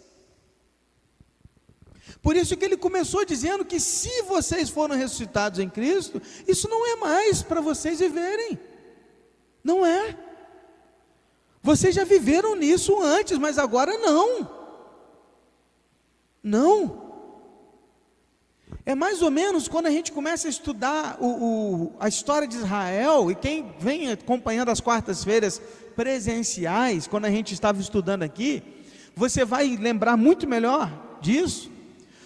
Por 2.21 2.35
isso 2.35 2.55
que 2.55 2.65
ele 2.65 2.77
começou 2.77 3.25
dizendo 3.25 3.65
que 3.65 3.79
se 3.79 4.21
vocês 4.23 4.69
foram 4.69 4.95
ressuscitados 4.95 5.59
em 5.59 5.69
Cristo, 5.69 6.21
isso 6.47 6.69
não 6.69 6.85
é 6.85 6.95
mais 6.97 7.41
para 7.41 7.59
vocês 7.59 7.99
viverem. 7.99 8.59
Não 9.63 9.83
é. 9.83 10.15
Vocês 11.63 11.95
já 11.95 12.03
viveram 12.03 12.55
nisso 12.55 13.01
antes, 13.01 13.37
mas 13.37 13.57
agora 13.57 13.97
não. 13.97 14.47
Não. 16.43 17.06
É 18.87 18.95
mais 18.95 19.21
ou 19.21 19.29
menos 19.29 19.67
quando 19.67 19.87
a 19.87 19.91
gente 19.91 20.13
começa 20.13 20.47
a 20.47 20.49
estudar 20.49 21.17
o, 21.19 21.27
o, 21.27 21.93
a 21.99 22.07
história 22.07 22.47
de 22.47 22.55
Israel, 22.55 23.29
e 23.29 23.35
quem 23.35 23.75
vem 23.77 24.09
acompanhando 24.09 24.69
as 24.69 24.79
quartas-feiras 24.79 25.61
presenciais, 25.93 27.05
quando 27.05 27.25
a 27.25 27.29
gente 27.29 27.53
estava 27.53 27.81
estudando 27.81 28.23
aqui, 28.23 28.63
você 29.13 29.43
vai 29.43 29.75
lembrar 29.75 30.15
muito 30.15 30.47
melhor 30.47 31.17
disso. 31.19 31.69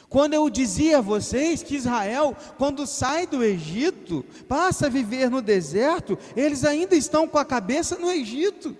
Quando 0.07 0.35
eu 0.35 0.47
dizia 0.51 0.99
a 0.99 1.01
vocês 1.01 1.63
que 1.63 1.77
Israel, 1.77 2.37
quando 2.59 2.85
sai 2.85 3.25
do 3.25 3.43
Egito, 3.43 4.23
passa 4.47 4.85
a 4.85 4.89
viver 4.89 5.31
no 5.31 5.41
deserto, 5.41 6.15
eles 6.35 6.63
ainda 6.63 6.95
estão 6.95 7.27
com 7.27 7.39
a 7.39 7.45
cabeça 7.45 7.97
no 7.97 8.11
Egito. 8.11 8.77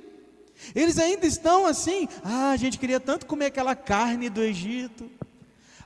Eles 0.76 1.00
ainda 1.00 1.26
estão 1.26 1.66
assim, 1.66 2.08
ah, 2.24 2.52
a 2.52 2.58
gente 2.58 2.78
queria 2.78 3.00
tanto 3.00 3.26
comer 3.26 3.46
aquela 3.46 3.74
carne 3.74 4.30
do 4.30 4.44
Egito. 4.44 5.10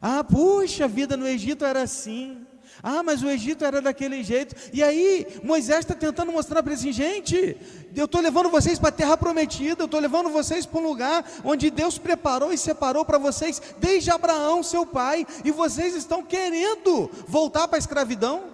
Ah, 0.01 0.23
puxa, 0.23 0.85
a 0.85 0.87
vida 0.87 1.15
no 1.15 1.27
Egito 1.27 1.65
era 1.65 1.81
assim. 1.81 2.45
Ah, 2.83 3.01
mas 3.01 3.23
o 3.23 3.29
Egito 3.29 3.65
era 3.65 3.81
daquele 3.81 4.23
jeito. 4.23 4.55
E 4.71 4.83
aí, 4.83 5.25
Moisés 5.43 5.79
está 5.79 5.93
tentando 5.93 6.31
mostrar 6.31 6.61
para 6.61 6.73
assim, 6.73 6.91
gente, 6.91 7.57
eu 7.95 8.05
estou 8.05 8.21
levando 8.21 8.49
vocês 8.49 8.77
para 8.77 8.89
a 8.89 8.91
terra 8.91 9.17
prometida, 9.17 9.83
eu 9.83 9.85
estou 9.85 9.99
levando 9.99 10.29
vocês 10.29 10.65
para 10.65 10.79
um 10.79 10.87
lugar 10.87 11.25
onde 11.43 11.69
Deus 11.69 11.97
preparou 11.97 12.53
e 12.53 12.57
separou 12.57 13.05
para 13.05 13.17
vocês 13.17 13.61
desde 13.79 14.11
Abraão, 14.11 14.61
seu 14.61 14.85
pai, 14.85 15.25
e 15.43 15.51
vocês 15.51 15.95
estão 15.95 16.23
querendo 16.23 17.09
voltar 17.27 17.67
para 17.67 17.77
a 17.77 17.79
escravidão. 17.79 18.53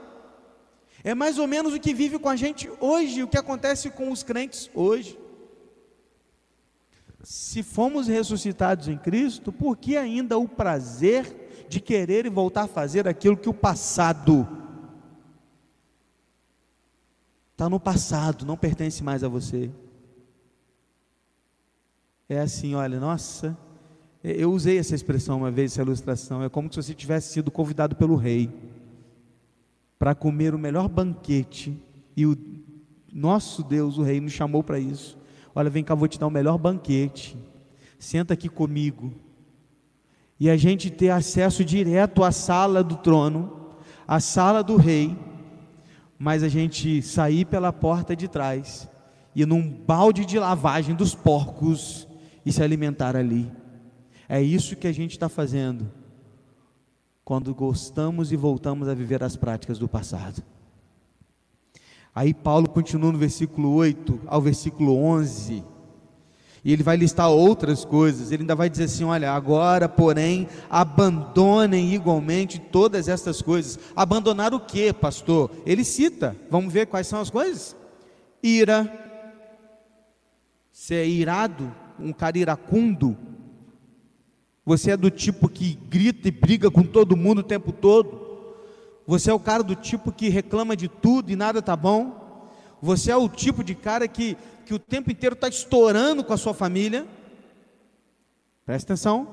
É 1.03 1.15
mais 1.15 1.37
ou 1.39 1.47
menos 1.47 1.73
o 1.73 1.79
que 1.79 1.93
vive 1.93 2.19
com 2.19 2.29
a 2.29 2.35
gente 2.35 2.69
hoje, 2.79 3.23
o 3.23 3.27
que 3.27 3.37
acontece 3.37 3.89
com 3.89 4.11
os 4.11 4.21
crentes 4.21 4.69
hoje. 4.73 5.17
Se 7.23 7.61
fomos 7.61 8.07
ressuscitados 8.07 8.87
em 8.87 8.97
Cristo, 8.97 9.51
por 9.51 9.77
que 9.77 9.95
ainda 9.95 10.37
o 10.37 10.47
prazer 10.47 11.65
de 11.69 11.79
querer 11.79 12.25
e 12.25 12.29
voltar 12.29 12.63
a 12.63 12.67
fazer 12.67 13.07
aquilo 13.07 13.37
que 13.37 13.49
o 13.49 13.53
passado 13.53 14.47
está 17.61 17.69
no 17.69 17.79
passado, 17.79 18.43
não 18.43 18.57
pertence 18.57 19.03
mais 19.03 19.23
a 19.23 19.27
você. 19.27 19.69
É 22.27 22.39
assim, 22.39 22.73
olha, 22.73 22.99
nossa, 22.99 23.55
eu 24.23 24.51
usei 24.51 24.79
essa 24.79 24.95
expressão 24.95 25.37
uma 25.37 25.51
vez, 25.51 25.73
essa 25.73 25.83
ilustração, 25.83 26.43
é 26.43 26.49
como 26.49 26.71
se 26.71 26.81
você 26.81 26.95
tivesse 26.95 27.33
sido 27.33 27.51
convidado 27.51 27.95
pelo 27.95 28.15
rei 28.15 28.49
para 29.99 30.15
comer 30.15 30.55
o 30.55 30.59
melhor 30.59 30.89
banquete 30.89 31.79
e 32.17 32.25
o 32.25 32.35
nosso 33.13 33.61
Deus, 33.61 33.99
o 33.99 34.01
rei, 34.01 34.19
nos 34.19 34.33
chamou 34.33 34.63
para 34.63 34.79
isso. 34.79 35.20
Olha, 35.53 35.69
vem 35.69 35.83
cá, 35.83 35.93
vou 35.93 36.07
te 36.07 36.19
dar 36.19 36.27
o 36.27 36.31
melhor 36.31 36.57
banquete. 36.57 37.37
Senta 37.99 38.33
aqui 38.33 38.49
comigo 38.49 39.13
e 40.39 40.49
a 40.49 40.57
gente 40.57 40.89
ter 40.89 41.11
acesso 41.11 41.63
direto 41.63 42.23
à 42.23 42.31
sala 42.31 42.83
do 42.83 42.95
trono, 42.95 43.69
à 44.07 44.19
sala 44.19 44.63
do 44.63 44.75
rei, 44.75 45.15
mas 46.17 46.41
a 46.41 46.47
gente 46.47 47.01
sair 47.03 47.45
pela 47.45 47.71
porta 47.71 48.15
de 48.15 48.27
trás 48.27 48.89
ir 49.35 49.45
num 49.45 49.61
balde 49.69 50.25
de 50.25 50.39
lavagem 50.39 50.95
dos 50.95 51.15
porcos 51.15 52.07
e 52.45 52.51
se 52.51 52.63
alimentar 52.63 53.15
ali. 53.15 53.51
É 54.27 54.41
isso 54.41 54.75
que 54.75 54.87
a 54.87 54.91
gente 54.91 55.11
está 55.11 55.29
fazendo 55.29 55.91
quando 57.23 57.53
gostamos 57.53 58.31
e 58.31 58.35
voltamos 58.35 58.87
a 58.87 58.93
viver 58.93 59.23
as 59.23 59.35
práticas 59.35 59.77
do 59.77 59.87
passado. 59.87 60.43
Aí 62.13 62.33
Paulo 62.33 62.67
continua 62.69 63.11
no 63.11 63.17
versículo 63.17 63.73
8 63.73 64.21
ao 64.27 64.41
versículo 64.41 64.95
11. 64.95 65.63
E 66.63 66.71
ele 66.71 66.83
vai 66.83 66.95
listar 66.95 67.29
outras 67.29 67.83
coisas. 67.83 68.31
Ele 68.31 68.43
ainda 68.43 68.55
vai 68.55 68.69
dizer 68.69 68.83
assim: 68.83 69.03
olha, 69.03 69.31
agora, 69.31 69.89
porém, 69.89 70.47
abandonem 70.69 71.93
igualmente 71.93 72.59
todas 72.59 73.07
estas 73.07 73.41
coisas. 73.41 73.79
Abandonar 73.95 74.53
o 74.53 74.59
que, 74.59 74.93
pastor? 74.93 75.49
Ele 75.65 75.83
cita. 75.83 76.35
Vamos 76.49 76.71
ver 76.71 76.87
quais 76.87 77.07
são 77.07 77.19
as 77.19 77.29
coisas? 77.29 77.75
Ira, 78.43 78.91
ser 80.71 81.05
irado, 81.07 81.73
um 81.99 82.13
cara 82.13 82.37
iracundo. 82.37 83.17
Você 84.63 84.91
é 84.91 84.97
do 84.97 85.09
tipo 85.09 85.49
que 85.49 85.77
grita 85.89 86.27
e 86.27 86.31
briga 86.31 86.69
com 86.69 86.83
todo 86.83 87.17
mundo 87.17 87.39
o 87.39 87.43
tempo 87.43 87.71
todo. 87.71 88.20
Você 89.11 89.29
é 89.29 89.33
o 89.33 89.39
cara 89.41 89.61
do 89.61 89.75
tipo 89.75 90.09
que 90.09 90.29
reclama 90.29 90.73
de 90.73 90.87
tudo 90.87 91.33
e 91.33 91.35
nada 91.35 91.61
tá 91.61 91.75
bom. 91.75 92.47
Você 92.81 93.11
é 93.11 93.17
o 93.17 93.27
tipo 93.27 93.61
de 93.61 93.75
cara 93.75 94.07
que 94.07 94.37
que 94.65 94.73
o 94.73 94.79
tempo 94.79 95.11
inteiro 95.11 95.33
está 95.33 95.49
estourando 95.49 96.23
com 96.23 96.31
a 96.31 96.37
sua 96.37 96.53
família, 96.53 97.05
presta 98.65 98.93
atenção, 98.93 99.27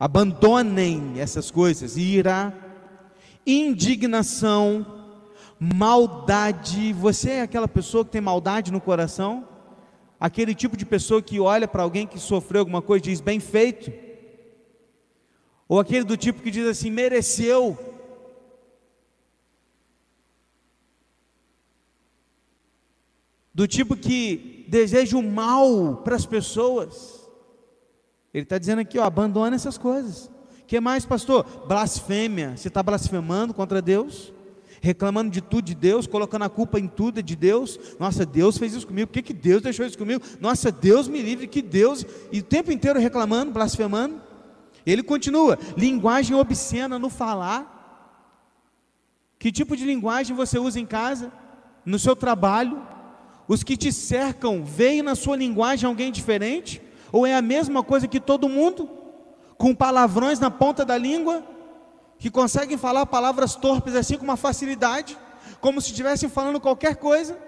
abandonem 0.00 1.20
essas 1.20 1.50
coisas, 1.50 1.98
ira, 1.98 2.50
indignação, 3.46 4.86
maldade. 5.60 6.94
Você 6.94 7.32
é 7.32 7.42
aquela 7.42 7.68
pessoa 7.68 8.06
que 8.06 8.12
tem 8.12 8.22
maldade 8.22 8.72
no 8.72 8.80
coração? 8.80 9.46
Aquele 10.18 10.54
tipo 10.54 10.78
de 10.78 10.86
pessoa 10.86 11.20
que 11.20 11.38
olha 11.38 11.68
para 11.68 11.82
alguém 11.82 12.06
que 12.06 12.18
sofreu 12.18 12.60
alguma 12.60 12.80
coisa 12.80 13.04
e 13.04 13.10
diz 13.10 13.20
bem 13.20 13.38
feito? 13.38 13.92
Ou 15.68 15.78
aquele 15.78 16.04
do 16.04 16.16
tipo 16.16 16.40
que 16.40 16.50
diz 16.50 16.66
assim, 16.66 16.90
mereceu? 16.90 17.92
Do 23.54 23.68
tipo 23.68 23.96
que 23.96 24.66
deseja 24.68 25.16
o 25.16 25.22
mal 25.22 25.98
para 25.98 26.16
as 26.16 26.26
pessoas. 26.26 27.24
Ele 28.32 28.42
está 28.42 28.58
dizendo 28.58 28.80
aqui, 28.80 28.98
ó, 28.98 29.04
abandona 29.04 29.54
essas 29.54 29.78
coisas. 29.78 30.28
O 30.60 30.66
que 30.66 30.80
mais, 30.80 31.06
pastor? 31.06 31.44
Blasfêmia. 31.68 32.56
Você 32.56 32.66
está 32.66 32.82
blasfemando 32.82 33.54
contra 33.54 33.80
Deus? 33.80 34.32
Reclamando 34.80 35.30
de 35.30 35.40
tudo 35.40 35.66
de 35.66 35.74
Deus, 35.74 36.06
colocando 36.06 36.42
a 36.42 36.48
culpa 36.48 36.80
em 36.80 36.88
tudo 36.88 37.22
de 37.22 37.36
Deus. 37.36 37.78
Nossa, 38.00 38.26
Deus 38.26 38.58
fez 38.58 38.74
isso 38.74 38.86
comigo. 38.86 39.06
Por 39.06 39.14
que, 39.14 39.22
que 39.22 39.32
Deus 39.32 39.62
deixou 39.62 39.86
isso 39.86 39.96
comigo? 39.96 40.24
Nossa, 40.40 40.72
Deus 40.72 41.06
me 41.06 41.22
livre, 41.22 41.46
que 41.46 41.62
Deus. 41.62 42.04
E 42.32 42.40
o 42.40 42.42
tempo 42.42 42.72
inteiro 42.72 42.98
reclamando, 42.98 43.52
blasfemando. 43.52 44.20
Ele 44.84 45.02
continua: 45.02 45.58
linguagem 45.76 46.36
obscena 46.36 46.98
no 46.98 47.08
falar. 47.08 47.70
Que 49.38 49.52
tipo 49.52 49.76
de 49.76 49.84
linguagem 49.84 50.34
você 50.34 50.58
usa 50.58 50.80
em 50.80 50.86
casa? 50.86 51.32
No 51.84 51.98
seu 51.98 52.16
trabalho? 52.16 52.93
Os 53.46 53.62
que 53.62 53.76
te 53.76 53.92
cercam 53.92 54.64
veem 54.64 55.02
na 55.02 55.14
sua 55.14 55.36
linguagem 55.36 55.86
alguém 55.86 56.10
diferente? 56.10 56.80
Ou 57.12 57.26
é 57.26 57.34
a 57.34 57.42
mesma 57.42 57.82
coisa 57.82 58.08
que 58.08 58.18
todo 58.18 58.48
mundo? 58.48 58.88
Com 59.58 59.74
palavrões 59.74 60.40
na 60.40 60.50
ponta 60.50 60.84
da 60.84 60.96
língua? 60.96 61.44
Que 62.18 62.30
conseguem 62.30 62.78
falar 62.78 63.06
palavras 63.06 63.54
torpes 63.54 63.94
assim 63.94 64.16
com 64.16 64.24
uma 64.24 64.36
facilidade? 64.36 65.16
Como 65.60 65.80
se 65.80 65.90
estivessem 65.90 66.28
falando 66.28 66.60
qualquer 66.60 66.96
coisa? 66.96 67.38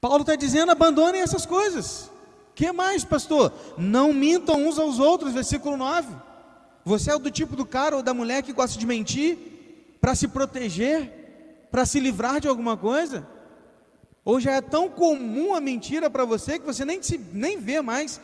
Paulo 0.00 0.22
está 0.22 0.34
dizendo: 0.34 0.72
abandonem 0.72 1.22
essas 1.22 1.46
coisas. 1.46 2.10
que 2.54 2.70
mais, 2.72 3.04
pastor? 3.04 3.52
Não 3.78 4.12
mintam 4.12 4.66
uns 4.66 4.78
aos 4.78 4.98
outros, 4.98 5.32
versículo 5.32 5.76
9. 5.76 6.14
Você 6.84 7.10
é 7.10 7.18
do 7.18 7.30
tipo 7.30 7.56
do 7.56 7.64
cara 7.64 7.96
ou 7.96 8.02
da 8.02 8.12
mulher 8.12 8.42
que 8.42 8.52
gosta 8.52 8.78
de 8.78 8.86
mentir 8.86 9.98
para 10.00 10.14
se 10.14 10.28
proteger, 10.28 11.68
para 11.70 11.86
se 11.86 11.98
livrar 11.98 12.40
de 12.40 12.48
alguma 12.48 12.76
coisa? 12.76 13.26
Ou 14.24 14.40
já 14.40 14.52
é 14.52 14.60
tão 14.60 14.88
comum 14.88 15.54
a 15.54 15.60
mentira 15.60 16.08
para 16.08 16.24
você 16.24 16.58
que 16.58 16.64
você 16.64 16.84
nem, 16.84 17.02
se, 17.02 17.18
nem 17.32 17.58
vê 17.58 17.82
mais 17.82 18.20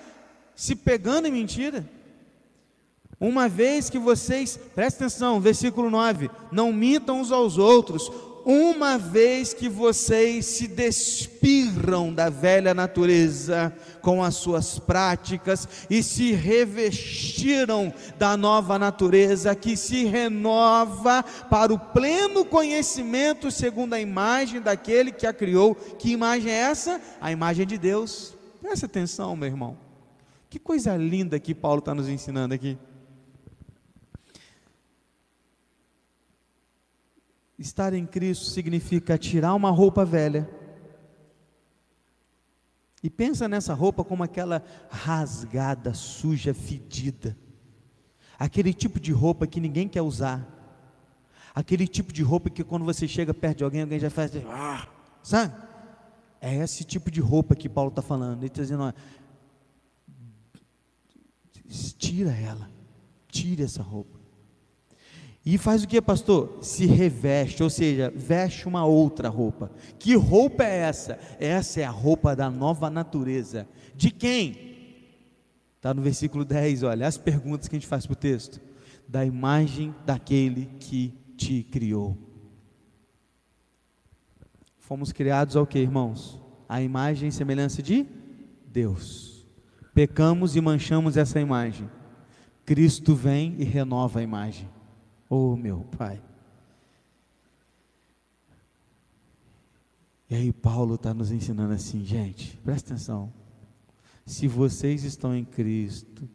se 0.55 0.75
pegando 0.75 1.29
em 1.29 1.33
mentira? 1.33 1.87
Uma 3.19 3.49
vez 3.49 3.91
que 3.91 3.99
vocês, 3.99 4.59
presta 4.75 5.05
atenção, 5.05 5.41
versículo 5.41 5.91
9: 5.91 6.31
não 6.51 6.73
mintam 6.73 7.21
uns 7.21 7.31
aos 7.31 7.59
outros, 7.59 8.11
uma 8.51 8.99
vez 8.99 9.55
que 9.55 9.69
vocês 9.69 10.45
se 10.45 10.67
despirram 10.67 12.13
da 12.13 12.29
velha 12.29 12.75
natureza 12.75 13.73
com 14.03 14.25
as 14.25 14.35
suas 14.35 14.77
práticas 14.77 15.69
e 15.89 16.03
se 16.03 16.33
revestiram 16.33 17.95
da 18.19 18.37
nova 18.37 18.77
natureza 18.77 19.55
que 19.55 19.77
se 19.77 20.05
renova 20.05 21.23
para 21.49 21.73
o 21.73 21.79
pleno 21.79 22.45
conhecimento 22.45 23.53
segundo 23.53 23.95
a 23.95 24.01
imagem 24.01 24.61
daquele 24.61 25.13
que 25.13 25.29
a 25.29 25.33
criou. 25.33 25.77
Que 25.77 26.11
imagem 26.11 26.51
é 26.51 26.57
essa? 26.57 27.01
A 27.21 27.31
imagem 27.31 27.65
de 27.65 27.79
Deus. 27.79 28.35
Presta 28.61 28.87
atenção, 28.87 29.37
meu 29.37 29.47
irmão. 29.47 29.79
Que 30.49 30.59
coisa 30.59 30.97
linda 30.97 31.39
que 31.39 31.55
Paulo 31.55 31.79
está 31.79 31.95
nos 31.95 32.09
ensinando 32.09 32.53
aqui. 32.53 32.77
Estar 37.61 37.93
em 37.93 38.07
Cristo 38.07 38.47
significa 38.47 39.19
tirar 39.19 39.55
uma 39.55 39.71
roupa 39.71 40.03
velha. 40.03 40.49
E 43.03 43.11
pensa 43.11 43.47
nessa 43.47 43.75
roupa 43.75 44.03
como 44.03 44.23
aquela 44.23 44.65
rasgada, 44.89 45.93
suja, 45.93 46.55
fedida. 46.55 47.37
Aquele 48.39 48.73
tipo 48.73 48.99
de 48.99 49.13
roupa 49.13 49.47
que 49.47 49.61
ninguém 49.61 49.87
quer 49.87 50.01
usar. 50.01 50.49
Aquele 51.55 51.87
tipo 51.87 52.15
de 52.15 52.23
roupa 52.23 52.49
que 52.49 52.65
quando 52.65 52.87
você 52.87 53.07
chega 53.07 53.35
perto 53.35 53.59
de 53.59 53.65
alguém, 53.65 53.83
alguém 53.83 54.01
já 54.01 54.09
faz, 54.09 54.33
ah, 54.49 54.89
sabe? 55.23 55.55
É 56.41 56.55
esse 56.57 56.83
tipo 56.83 57.11
de 57.11 57.21
roupa 57.21 57.55
que 57.55 57.69
Paulo 57.69 57.91
está 57.91 58.01
falando. 58.01 58.39
Ele 58.39 58.47
está 58.47 58.63
dizendo, 58.63 58.85
ó, 58.85 58.93
tira 61.99 62.31
ela, 62.31 62.71
tira 63.29 63.65
essa 63.65 63.83
roupa. 63.83 64.20
E 65.45 65.57
faz 65.57 65.83
o 65.83 65.89
que, 65.89 66.01
pastor? 66.03 66.59
Se 66.61 66.85
reveste, 66.85 67.63
ou 67.63 67.71
seja, 67.71 68.13
veste 68.15 68.69
uma 68.69 68.85
outra 68.85 69.29
roupa. 69.29 69.71
Que 69.99 70.15
roupa 70.15 70.65
é 70.65 70.81
essa? 70.81 71.19
Essa 71.39 71.81
é 71.81 71.85
a 71.85 71.91
roupa 71.91 72.37
da 72.37 72.51
nova 72.51 72.91
natureza. 72.91 73.67
De 73.95 74.11
quem? 74.11 74.71
Está 75.77 75.95
no 75.95 76.03
versículo 76.03 76.45
10, 76.45 76.83
olha, 76.83 77.07
as 77.07 77.17
perguntas 77.17 77.67
que 77.67 77.75
a 77.75 77.79
gente 77.79 77.89
faz 77.89 78.05
para 78.05 78.13
o 78.13 78.17
texto. 78.17 78.61
Da 79.09 79.25
imagem 79.25 79.95
daquele 80.05 80.67
que 80.79 81.15
te 81.37 81.63
criou. 81.63 82.19
Fomos 84.77 85.11
criados 85.11 85.57
ao 85.57 85.67
que, 85.67 85.79
irmãos? 85.79 86.39
A 86.69 86.83
imagem 86.83 87.31
e 87.31 87.33
semelhança 87.33 87.83
de 87.83 88.07
Deus. 88.67 89.47
Pecamos 89.95 90.55
e 90.55 90.61
manchamos 90.61 91.17
essa 91.17 91.41
imagem. 91.41 91.91
Cristo 92.67 93.15
vem 93.15 93.57
e 93.59 93.65
renova 93.65 94.21
a 94.21 94.23
imagem. 94.23 94.69
Oh, 95.33 95.55
meu 95.55 95.87
Pai. 95.97 96.21
E 100.29 100.35
aí, 100.35 100.53
Paulo 100.53 100.97
está 100.97 101.15
nos 101.15 101.31
ensinando 101.31 101.73
assim, 101.73 102.05
gente, 102.05 102.57
presta 102.59 102.95
atenção. 102.95 103.33
Se 104.27 104.49
vocês 104.49 105.05
estão 105.05 105.33
em 105.35 105.45
Cristo, 105.45 106.29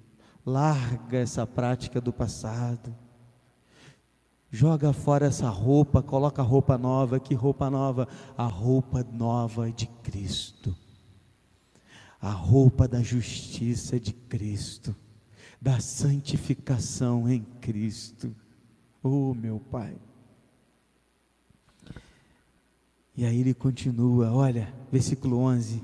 larga 0.46 1.18
essa 1.18 1.46
prática 1.46 2.00
do 2.00 2.14
passado, 2.14 2.96
joga 4.50 4.94
fora 4.94 5.26
essa 5.26 5.50
roupa, 5.50 6.02
coloca 6.02 6.42
roupa 6.42 6.78
nova. 6.78 7.20
Que 7.20 7.34
roupa 7.34 7.70
nova? 7.70 8.08
A 8.38 8.46
roupa 8.46 9.04
nova 9.04 9.70
de 9.74 9.88
Cristo, 9.88 10.74
a 12.22 12.32
roupa 12.32 12.88
da 12.88 13.02
justiça 13.02 14.00
de 14.00 14.14
Cristo, 14.14 14.96
da 15.62 15.82
santificação 15.82 17.30
em 17.30 17.42
Cristo 17.60 18.34
Oh, 19.08 19.36
meu 19.36 19.60
Pai. 19.60 19.96
E 23.16 23.24
aí 23.24 23.40
ele 23.40 23.54
continua, 23.54 24.32
olha, 24.32 24.74
versículo 24.92 25.38
11. 25.38 25.80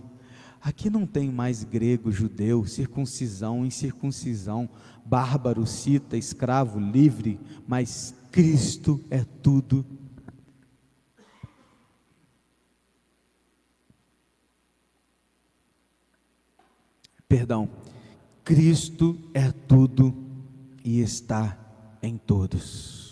Aqui 0.59 0.89
não 0.89 1.05
tem 1.05 1.29
mais 1.29 1.63
grego, 1.63 2.11
judeu, 2.11 2.65
circuncisão, 2.65 3.63
incircuncisão, 3.63 4.67
bárbaro, 5.05 5.67
cita, 5.67 6.17
escravo, 6.17 6.79
livre, 6.79 7.39
mas 7.67 8.15
Cristo 8.31 8.99
é 9.11 9.23
tudo. 9.23 9.85
Perdão, 17.27 17.69
Cristo 18.43 19.15
é 19.31 19.51
tudo 19.51 20.11
e 20.83 21.01
está 21.01 21.55
em 22.01 22.17
todos. 22.17 23.10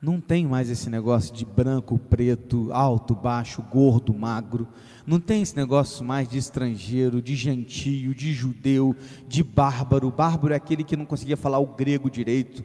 Não 0.00 0.20
tem 0.20 0.46
mais 0.46 0.70
esse 0.70 0.88
negócio 0.88 1.34
de 1.34 1.44
branco, 1.44 1.98
preto, 1.98 2.72
alto, 2.72 3.16
baixo, 3.16 3.60
gordo, 3.62 4.14
magro. 4.14 4.68
Não 5.04 5.18
tem 5.18 5.42
esse 5.42 5.56
negócio 5.56 6.04
mais 6.04 6.28
de 6.28 6.38
estrangeiro, 6.38 7.20
de 7.20 7.34
gentio, 7.34 8.14
de 8.14 8.32
judeu, 8.32 8.94
de 9.26 9.42
bárbaro. 9.42 10.10
Bárbaro 10.10 10.54
é 10.54 10.56
aquele 10.56 10.84
que 10.84 10.96
não 10.96 11.04
conseguia 11.04 11.36
falar 11.36 11.58
o 11.58 11.74
grego 11.74 12.08
direito. 12.08 12.62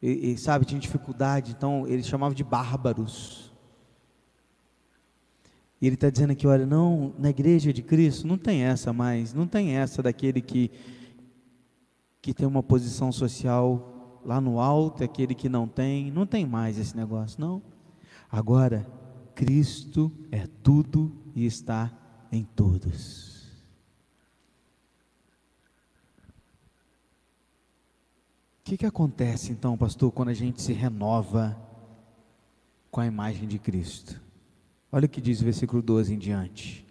E, 0.00 0.32
e 0.32 0.38
sabe, 0.38 0.64
tinha 0.64 0.80
dificuldade, 0.80 1.52
então 1.52 1.86
eles 1.86 2.06
chamavam 2.06 2.34
de 2.34 2.44
bárbaros. 2.44 3.52
E 5.78 5.86
ele 5.86 5.94
está 5.94 6.08
dizendo 6.08 6.30
aqui: 6.30 6.46
olha, 6.46 6.64
não, 6.64 7.12
na 7.18 7.28
igreja 7.28 7.70
de 7.70 7.82
Cristo 7.82 8.26
não 8.26 8.38
tem 8.38 8.62
essa 8.62 8.94
mais, 8.94 9.34
não 9.34 9.46
tem 9.46 9.72
essa 9.76 10.02
daquele 10.02 10.40
que, 10.40 10.70
que 12.22 12.32
tem 12.32 12.46
uma 12.46 12.62
posição 12.62 13.12
social 13.12 13.93
lá 14.24 14.40
no 14.40 14.58
alto 14.60 15.02
é 15.02 15.04
aquele 15.04 15.34
que 15.34 15.48
não 15.48 15.68
tem, 15.68 16.10
não 16.10 16.26
tem 16.26 16.46
mais 16.46 16.78
esse 16.78 16.96
negócio, 16.96 17.40
não. 17.40 17.62
Agora, 18.30 18.86
Cristo 19.34 20.10
é 20.30 20.46
tudo 20.62 21.12
e 21.34 21.44
está 21.44 21.92
em 22.32 22.44
todos. 22.44 23.34
O 28.60 28.64
que, 28.64 28.78
que 28.78 28.86
acontece 28.86 29.52
então, 29.52 29.76
pastor, 29.76 30.10
quando 30.10 30.30
a 30.30 30.34
gente 30.34 30.62
se 30.62 30.72
renova 30.72 31.56
com 32.90 33.00
a 33.00 33.06
imagem 33.06 33.46
de 33.46 33.58
Cristo? 33.58 34.20
Olha 34.90 35.06
o 35.06 35.08
que 35.08 35.20
diz 35.20 35.40
o 35.40 35.44
versículo 35.44 35.82
12 35.82 36.14
em 36.14 36.18
diante. 36.18 36.84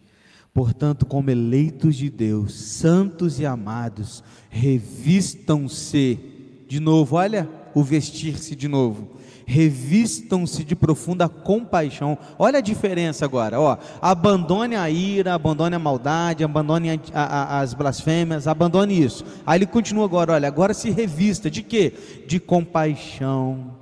Portanto, 0.53 1.05
como 1.05 1.31
eleitos 1.31 1.95
de 1.95 2.11
Deus, 2.11 2.53
santos 2.53 3.39
e 3.39 3.45
amados, 3.45 4.23
revistam-se 4.49 6.32
de 6.67 6.79
novo, 6.79 7.15
olha 7.15 7.49
o 7.73 7.83
vestir-se 7.83 8.55
de 8.55 8.67
novo. 8.67 9.17
Revistam-se 9.45 10.63
de 10.63 10.75
profunda 10.75 11.27
compaixão. 11.27 12.17
Olha 12.39 12.59
a 12.59 12.61
diferença 12.61 13.25
agora, 13.25 13.59
ó. 13.59 13.77
Abandone 14.01 14.75
a 14.75 14.89
ira, 14.89 15.33
abandone 15.33 15.75
a 15.75 15.79
maldade, 15.79 16.43
abandone 16.43 16.91
a, 16.91 16.99
a, 17.13 17.23
a, 17.23 17.59
as 17.59 17.73
blasfêmias, 17.73 18.47
abandone 18.47 19.03
isso. 19.03 19.25
Aí 19.45 19.59
ele 19.59 19.65
continua 19.65 20.05
agora, 20.05 20.33
olha, 20.33 20.47
agora 20.47 20.73
se 20.73 20.89
revista 20.89 21.49
de 21.49 21.61
quê? 21.61 21.93
De 22.25 22.39
compaixão, 22.39 23.75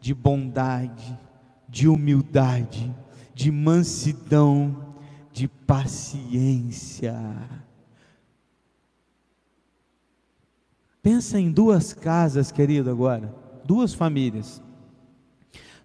de 0.00 0.12
bondade, 0.12 1.18
de 1.68 1.88
humildade, 1.88 2.94
de 3.34 3.50
mansidão, 3.50 4.76
de 5.32 5.48
paciência 5.48 7.16
Pensa 11.02 11.40
em 11.40 11.50
duas 11.50 11.92
casas, 11.92 12.52
querido, 12.52 12.90
agora, 12.90 13.34
duas 13.64 13.94
famílias. 13.94 14.62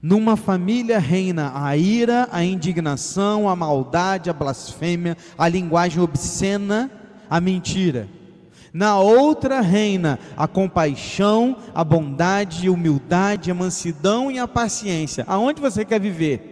Numa 0.01 0.36
família 0.36 0.99
reina 0.99 1.51
a 1.56 1.75
ira, 1.78 2.28
a 2.32 2.43
indignação, 2.43 3.49
a 3.49 3.56
maldade, 3.56 4.30
a 4.30 4.34
blasfêmia, 4.34 5.17
a 5.38 5.47
linguagem 5.47 6.01
obscena, 6.01 6.91
a 7.30 7.39
mentira. 7.39 8.08
Na 8.73 8.99
outra 8.99 9.62
reina 9.62 10.19
a 10.36 10.49
compaixão, 10.49 11.58
a 11.73 11.82
bondade, 11.82 12.67
a 12.67 12.71
humildade, 12.71 13.49
a 13.49 13.56
mansidão 13.56 14.30
e 14.30 14.38
a 14.38 14.47
paciência. 14.47 15.23
Aonde 15.28 15.62
você 15.62 15.86
quer 15.86 15.99
viver? 15.99 16.51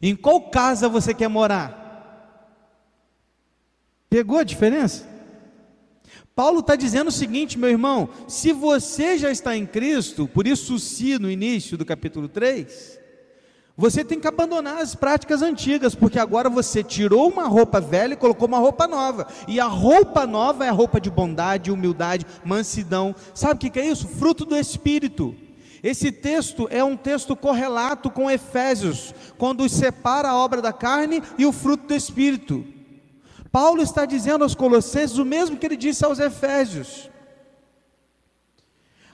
Em 0.00 0.14
qual 0.14 0.40
casa 0.42 0.88
você 0.88 1.12
quer 1.12 1.28
morar? 1.28 1.80
Pegou 4.08 4.38
a 4.38 4.44
diferença? 4.44 5.13
Paulo 6.34 6.60
está 6.60 6.74
dizendo 6.74 7.08
o 7.08 7.12
seguinte, 7.12 7.58
meu 7.58 7.70
irmão: 7.70 8.08
se 8.26 8.52
você 8.52 9.16
já 9.16 9.30
está 9.30 9.56
em 9.56 9.64
Cristo, 9.64 10.26
por 10.26 10.46
isso, 10.46 10.78
se 10.78 11.18
no 11.18 11.30
início 11.30 11.78
do 11.78 11.84
capítulo 11.84 12.28
3, 12.28 12.98
você 13.76 14.04
tem 14.04 14.18
que 14.18 14.26
abandonar 14.26 14.78
as 14.78 14.94
práticas 14.94 15.42
antigas, 15.42 15.94
porque 15.94 16.18
agora 16.18 16.50
você 16.50 16.82
tirou 16.82 17.28
uma 17.28 17.46
roupa 17.46 17.80
velha 17.80 18.14
e 18.14 18.16
colocou 18.16 18.48
uma 18.48 18.58
roupa 18.58 18.88
nova, 18.88 19.28
e 19.46 19.60
a 19.60 19.66
roupa 19.66 20.26
nova 20.26 20.64
é 20.64 20.68
a 20.68 20.72
roupa 20.72 21.00
de 21.00 21.10
bondade, 21.10 21.70
humildade, 21.70 22.26
mansidão. 22.44 23.14
Sabe 23.32 23.54
o 23.54 23.70
que 23.70 23.78
é 23.78 23.86
isso? 23.86 24.08
Fruto 24.08 24.44
do 24.44 24.56
Espírito. 24.56 25.36
Esse 25.84 26.10
texto 26.10 26.66
é 26.70 26.82
um 26.82 26.96
texto 26.96 27.36
correlato 27.36 28.10
com 28.10 28.30
Efésios, 28.30 29.14
quando 29.36 29.68
separa 29.68 30.30
a 30.30 30.36
obra 30.36 30.62
da 30.62 30.72
carne 30.72 31.22
e 31.36 31.44
o 31.44 31.52
fruto 31.52 31.86
do 31.86 31.94
Espírito. 31.94 32.73
Paulo 33.54 33.82
está 33.82 34.04
dizendo 34.04 34.42
aos 34.42 34.52
Colossenses 34.52 35.16
o 35.16 35.24
mesmo 35.24 35.56
que 35.56 35.64
ele 35.64 35.76
disse 35.76 36.04
aos 36.04 36.18
Efésios. 36.18 37.08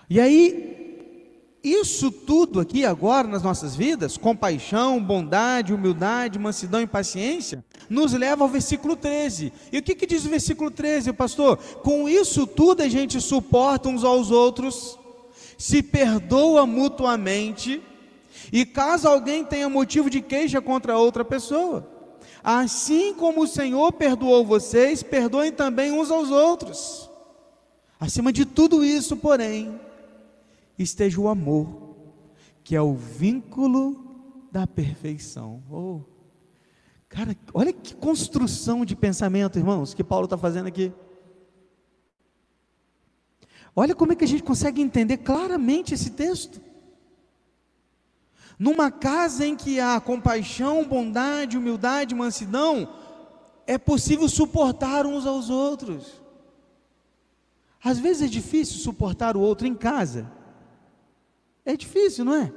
E 0.09 0.19
aí, 0.19 1.59
isso 1.63 2.11
tudo 2.11 2.59
aqui 2.59 2.87
agora 2.87 3.29
nas 3.29 3.43
nossas 3.43 3.77
vidas, 3.77 4.17
compaixão, 4.17 4.99
bondade, 5.05 5.75
humildade, 5.75 6.39
mansidão 6.39 6.81
e 6.81 6.87
paciência, 6.87 7.63
nos 7.91 8.15
leva 8.15 8.43
ao 8.43 8.49
versículo 8.49 8.97
13. 8.97 9.53
E 9.71 9.77
o 9.77 9.83
que, 9.83 9.95
que 9.95 10.07
diz 10.07 10.25
o 10.25 10.31
versículo 10.31 10.71
13, 10.71 11.13
pastor? 11.13 11.59
Com 11.83 12.09
isso 12.09 12.47
tudo 12.47 12.81
a 12.81 12.89
gente 12.89 13.21
suporta 13.21 13.91
uns 13.91 14.05
aos 14.05 14.31
outros, 14.31 14.99
se 15.59 15.83
perdoa 15.83 16.65
mutuamente, 16.65 17.83
e 18.51 18.65
caso 18.65 19.07
alguém 19.07 19.45
tenha 19.45 19.69
motivo 19.69 20.09
de 20.09 20.23
queixa 20.23 20.63
contra 20.63 20.97
outra 20.97 21.27
pessoa, 21.27 22.00
Assim 22.43 23.15
como 23.15 23.43
o 23.43 23.47
Senhor 23.47 23.93
perdoou 23.93 24.45
vocês, 24.45 25.03
perdoem 25.03 25.53
também 25.53 25.93
uns 25.93 26.11
aos 26.11 26.31
outros. 26.31 27.11
Acima 27.99 28.33
de 28.33 28.47
tudo 28.47 28.83
isso, 28.85 29.17
porém, 29.17 29.79
esteja 30.79 31.21
o 31.21 31.29
amor, 31.29 31.95
que 32.65 32.75
é 32.75 32.81
o 32.81 32.95
vínculo 32.95 34.11
da 34.51 34.67
perfeição. 34.67 35.63
Oh, 35.71 36.01
cara, 37.09 37.37
olha 37.53 37.73
que 37.73 37.95
construção 37.95 38.85
de 38.85 38.97
pensamento, 38.97 39.59
irmãos, 39.59 39.93
que 39.93 40.03
Paulo 40.03 40.25
está 40.25 40.39
fazendo 40.39 40.67
aqui. 40.67 40.93
Olha 43.77 43.95
como 43.95 44.13
é 44.13 44.17
que 44.17 44.25
a 44.25 44.29
gente 44.29 44.43
consegue 44.43 44.81
entender 44.81 45.19
claramente 45.19 45.95
esse 45.95 46.11
texto. 46.11 46.61
Numa 48.61 48.91
casa 48.91 49.47
em 49.47 49.57
que 49.57 49.81
há 49.81 49.99
compaixão, 49.99 50.85
bondade, 50.85 51.57
humildade, 51.57 52.15
mansidão, 52.15 52.87
é 53.67 53.79
possível 53.79 54.29
suportar 54.29 55.07
uns 55.07 55.25
aos 55.25 55.49
outros. 55.49 56.21
Às 57.83 57.99
vezes 57.99 58.21
é 58.21 58.27
difícil 58.27 58.77
suportar 58.77 59.35
o 59.35 59.41
outro 59.41 59.67
em 59.67 59.75
casa. 59.75 60.31
É 61.65 61.75
difícil, 61.75 62.23
não 62.23 62.35
é? 62.35 62.53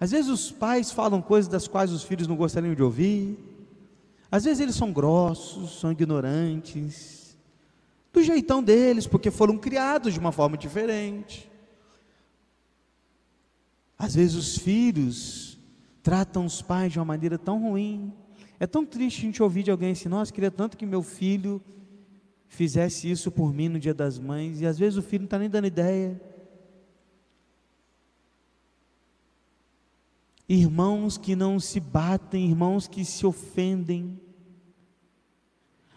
Às 0.00 0.10
vezes 0.10 0.30
os 0.30 0.50
pais 0.50 0.90
falam 0.90 1.20
coisas 1.20 1.50
das 1.50 1.68
quais 1.68 1.92
os 1.92 2.02
filhos 2.02 2.26
não 2.26 2.34
gostariam 2.34 2.74
de 2.74 2.82
ouvir. 2.82 3.38
Às 4.32 4.44
vezes 4.44 4.60
eles 4.60 4.74
são 4.74 4.90
grossos, 4.90 5.80
são 5.80 5.92
ignorantes, 5.92 7.36
do 8.10 8.22
jeitão 8.22 8.62
deles, 8.62 9.06
porque 9.06 9.30
foram 9.30 9.58
criados 9.58 10.14
de 10.14 10.18
uma 10.18 10.32
forma 10.32 10.56
diferente. 10.56 11.49
Às 14.00 14.14
vezes 14.14 14.34
os 14.34 14.56
filhos 14.56 15.58
tratam 16.02 16.46
os 16.46 16.62
pais 16.62 16.90
de 16.90 16.98
uma 16.98 17.04
maneira 17.04 17.36
tão 17.36 17.60
ruim. 17.60 18.10
É 18.58 18.66
tão 18.66 18.86
triste 18.86 19.18
a 19.18 19.20
gente 19.26 19.42
ouvir 19.42 19.62
de 19.62 19.70
alguém 19.70 19.92
assim: 19.92 20.08
Nossa, 20.08 20.32
queria 20.32 20.50
tanto 20.50 20.74
que 20.74 20.86
meu 20.86 21.02
filho 21.02 21.62
fizesse 22.48 23.10
isso 23.10 23.30
por 23.30 23.52
mim 23.52 23.68
no 23.68 23.78
dia 23.78 23.92
das 23.92 24.18
mães. 24.18 24.58
E 24.62 24.66
às 24.66 24.78
vezes 24.78 24.96
o 24.96 25.02
filho 25.02 25.20
não 25.20 25.26
está 25.26 25.38
nem 25.38 25.50
dando 25.50 25.66
ideia. 25.66 26.18
Irmãos 30.48 31.18
que 31.18 31.36
não 31.36 31.60
se 31.60 31.78
batem, 31.78 32.48
irmãos 32.48 32.88
que 32.88 33.04
se 33.04 33.26
ofendem. 33.26 34.18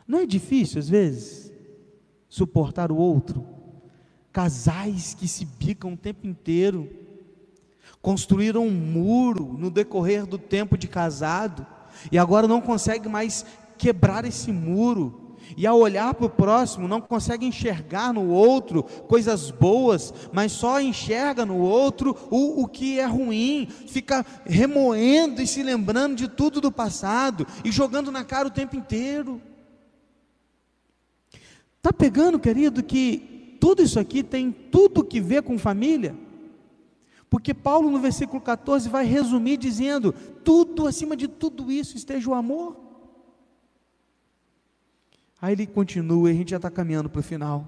Não 0.06 0.20
é 0.20 0.26
difícil 0.26 0.78
às 0.78 0.90
vezes 0.90 1.54
suportar 2.28 2.92
o 2.92 2.98
outro? 2.98 3.48
Casais 4.30 5.14
que 5.14 5.26
se 5.26 5.46
bicam 5.46 5.94
o 5.94 5.98
tempo 5.98 6.28
inteiro 6.28 7.03
construíram 8.04 8.68
um 8.68 8.70
muro 8.70 9.56
no 9.58 9.72
decorrer 9.72 10.26
do 10.26 10.38
tempo 10.38 10.78
de 10.78 10.90
casado, 10.90 11.66
e 12.12 12.18
agora 12.18 12.50
não 12.50 12.60
consegue 12.60 13.08
mais 13.08 13.46
quebrar 13.78 14.26
esse 14.26 14.52
muro, 14.52 15.38
e 15.56 15.66
ao 15.66 15.80
olhar 15.80 16.14
para 16.14 16.26
o 16.26 16.30
próximo, 16.30 16.86
não 16.86 17.00
consegue 17.00 17.46
enxergar 17.46 18.14
no 18.14 18.28
outro 18.28 18.84
coisas 18.84 19.50
boas, 19.52 20.14
mas 20.34 20.52
só 20.52 20.82
enxerga 20.82 21.46
no 21.46 21.58
outro 21.58 22.16
o, 22.30 22.64
o 22.64 22.68
que 22.68 23.00
é 23.00 23.06
ruim, 23.06 23.70
fica 23.88 24.26
remoendo 24.46 25.42
e 25.42 25.48
se 25.48 25.64
lembrando 25.64 26.18
de 26.18 26.28
tudo 26.28 26.60
do 26.60 26.72
passado 26.72 27.48
e 27.64 27.72
jogando 27.72 28.12
na 28.12 28.26
cara 28.26 28.50
o 28.50 28.52
tempo 28.52 28.76
inteiro. 28.76 29.42
Está 31.78 31.94
pegando, 31.94 32.38
querido, 32.38 32.84
que 32.84 33.58
tudo 33.62 33.82
isso 33.82 33.98
aqui 33.98 34.24
tem 34.24 34.52
tudo 34.52 35.06
que 35.06 35.22
ver 35.22 35.44
com 35.44 35.58
família? 35.58 36.14
Porque 37.34 37.52
Paulo, 37.52 37.90
no 37.90 38.00
versículo 38.00 38.40
14, 38.40 38.88
vai 38.88 39.08
resumir 39.08 39.58
dizendo: 39.58 40.14
tudo, 40.44 40.86
acima 40.86 41.18
de 41.18 41.28
tudo 41.28 41.72
isso, 41.72 41.98
esteja 41.98 42.30
o 42.30 42.36
amor. 42.36 42.78
Aí 45.42 45.54
ele 45.54 45.66
continua, 45.66 46.30
e 46.30 46.32
a 46.32 46.36
gente 46.36 46.52
já 46.52 46.58
está 46.58 46.70
caminhando 46.70 47.10
para 47.10 47.22
o 47.22 47.24
final. 47.24 47.68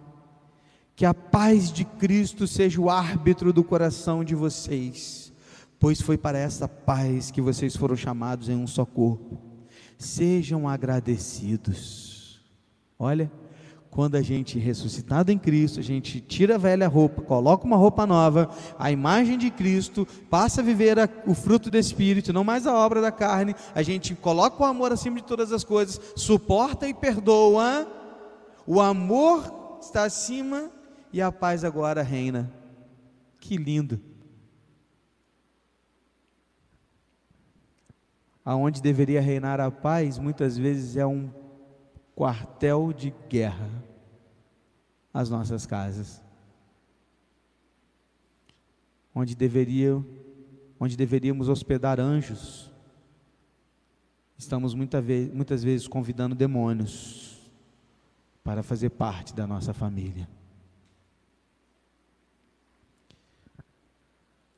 Que 0.95 1.03
a 1.03 1.15
paz 1.15 1.71
de 1.71 1.83
Cristo 1.83 2.45
seja 2.45 2.79
o 2.79 2.91
árbitro 2.91 3.51
do 3.51 3.63
coração 3.63 4.23
de 4.23 4.35
vocês, 4.35 5.33
pois 5.79 5.99
foi 5.99 6.15
para 6.15 6.37
essa 6.37 6.67
paz 6.67 7.31
que 7.31 7.41
vocês 7.41 7.75
foram 7.75 7.95
chamados 7.95 8.49
em 8.49 8.55
um 8.55 8.67
só 8.67 8.85
corpo. 8.85 9.41
Sejam 9.97 10.69
agradecidos. 10.69 12.39
Olha, 12.99 13.31
quando 13.95 14.15
a 14.15 14.21
gente 14.21 14.59
ressuscitado 14.59 15.31
em 15.31 15.37
Cristo, 15.37 15.79
a 15.79 15.81
gente 15.81 16.19
tira 16.19 16.55
a 16.55 16.57
velha 16.57 16.85
roupa, 16.85 17.21
coloca 17.21 17.63
uma 17.63 17.77
roupa 17.77 18.05
nova, 18.05 18.49
a 18.77 18.91
imagem 18.91 19.37
de 19.37 19.49
Cristo, 19.49 20.05
passa 20.29 20.59
a 20.59 20.63
viver 20.63 20.99
a, 20.99 21.07
o 21.25 21.33
fruto 21.33 21.71
do 21.71 21.77
Espírito, 21.77 22.33
não 22.33 22.43
mais 22.43 22.67
a 22.67 22.73
obra 22.73 22.99
da 22.99 23.09
carne, 23.09 23.55
a 23.73 23.81
gente 23.81 24.13
coloca 24.13 24.61
o 24.61 24.65
amor 24.65 24.91
acima 24.91 25.15
de 25.15 25.23
todas 25.23 25.53
as 25.53 25.63
coisas, 25.63 25.97
suporta 26.13 26.85
e 26.85 26.93
perdoa, 26.93 27.87
o 28.67 28.81
amor 28.81 29.79
está 29.79 30.03
acima 30.03 30.69
e 31.13 31.21
a 31.21 31.31
paz 31.31 31.63
agora 31.63 32.03
reina. 32.03 32.51
Que 33.39 33.55
lindo. 33.55 34.01
Aonde 38.43 38.81
deveria 38.81 39.21
reinar 39.21 39.61
a 39.61 39.71
paz, 39.71 40.19
muitas 40.19 40.57
vezes 40.57 40.97
é 40.97 41.05
um 41.05 41.44
quartel 42.15 42.93
de 42.93 43.13
guerra 43.29 43.69
as 45.13 45.29
nossas 45.29 45.65
casas. 45.65 46.23
Onde 49.13 49.35
deveria 49.35 50.03
onde 50.77 50.97
deveríamos 50.97 51.47
hospedar 51.47 52.01
anjos, 52.01 52.69
estamos 54.37 54.73
muita 54.73 55.01
vez, 55.01 55.33
muitas 55.33 55.63
vezes 55.63 55.87
convidando 55.87 56.35
demônios 56.35 57.49
para 58.43 58.61
fazer 58.61 58.89
parte 58.89 59.33
da 59.33 59.47
nossa 59.47 59.73
família. 59.73 60.27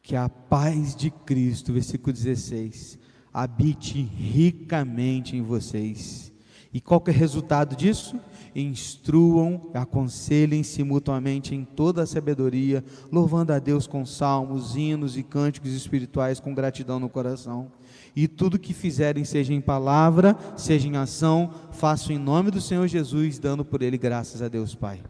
Que 0.02 0.16
a 0.16 0.28
paz 0.28 0.96
de 0.96 1.12
Cristo, 1.12 1.72
versículo 1.72 2.12
16, 2.12 2.98
habite 3.32 4.02
ricamente 4.02 5.36
em 5.36 5.42
vocês. 5.42 6.32
E 6.78 6.80
qual 6.80 7.02
que 7.02 7.10
é 7.10 7.14
o 7.14 7.18
resultado 7.18 7.76
disso? 7.76 8.20
Instruam, 8.56 9.72
aconselhem-se 9.74 10.84
mutuamente 10.84 11.56
em 11.56 11.66
toda 11.66 12.04
a 12.04 12.06
sabedoria, 12.06 12.86
louvando 13.12 13.52
a 13.52 13.58
Deus 13.58 13.88
com 13.88 14.06
salmos, 14.06 14.76
hinos 14.76 15.18
e 15.18 15.24
cânticos 15.24 15.74
espirituais 15.74 16.40
com 16.40 16.54
gratidão 16.54 17.00
no 17.00 17.10
coração. 17.10 17.72
E 18.16 18.28
tudo 18.28 18.60
que 18.60 18.76
fizerem, 18.76 19.26
seja 19.26 19.56
em 19.56 19.60
palavra, 19.60 20.38
seja 20.56 20.88
em 20.88 20.96
ação, 20.98 21.50
façam 21.72 22.16
em 22.16 22.20
nome 22.20 22.52
do 22.52 22.62
Senhor 22.62 22.88
Jesus, 22.88 23.40
dando 23.40 23.66
por 23.66 23.82
ele 23.82 23.98
graças 23.98 24.44
a 24.44 24.48
Deus 24.48 24.76
Pai. 24.76 25.02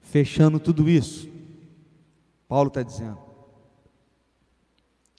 Fechando 0.00 0.58
tudo 0.58 0.88
isso, 0.88 1.28
Paulo 2.48 2.68
está 2.68 2.82
dizendo: 2.82 3.18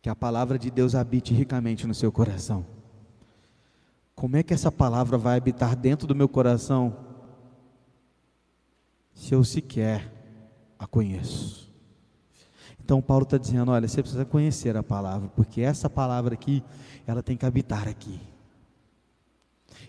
que 0.02 0.10
a 0.10 0.16
palavra 0.16 0.58
de 0.58 0.72
Deus 0.72 0.96
habite 0.96 1.36
ricamente 1.36 1.86
no 1.86 1.94
seu 1.94 2.12
coração. 2.12 2.66
Como 4.26 4.38
é 4.38 4.42
que 4.42 4.56
essa 4.56 4.72
palavra 4.72 5.20
vai 5.20 5.38
habitar 5.38 5.76
dentro 5.76 6.08
do 6.08 6.16
meu 6.16 6.28
coração 6.28 6.98
se 9.14 9.36
eu 9.36 9.44
sequer 9.44 10.12
a 10.80 10.88
conheço? 10.88 11.72
Então 12.84 13.04
Paulo 13.04 13.22
está 13.22 13.38
dizendo: 13.38 13.70
olha, 13.70 13.88
você 13.88 14.02
precisa 14.02 14.26
conhecer 14.26 14.76
a 14.76 14.82
palavra, 14.82 15.30
porque 15.36 15.62
essa 15.62 15.88
palavra 15.88 16.34
aqui, 16.34 16.64
ela 17.06 17.22
tem 17.22 17.38
que 17.38 17.46
habitar 17.46 17.88
aqui. 17.88 18.20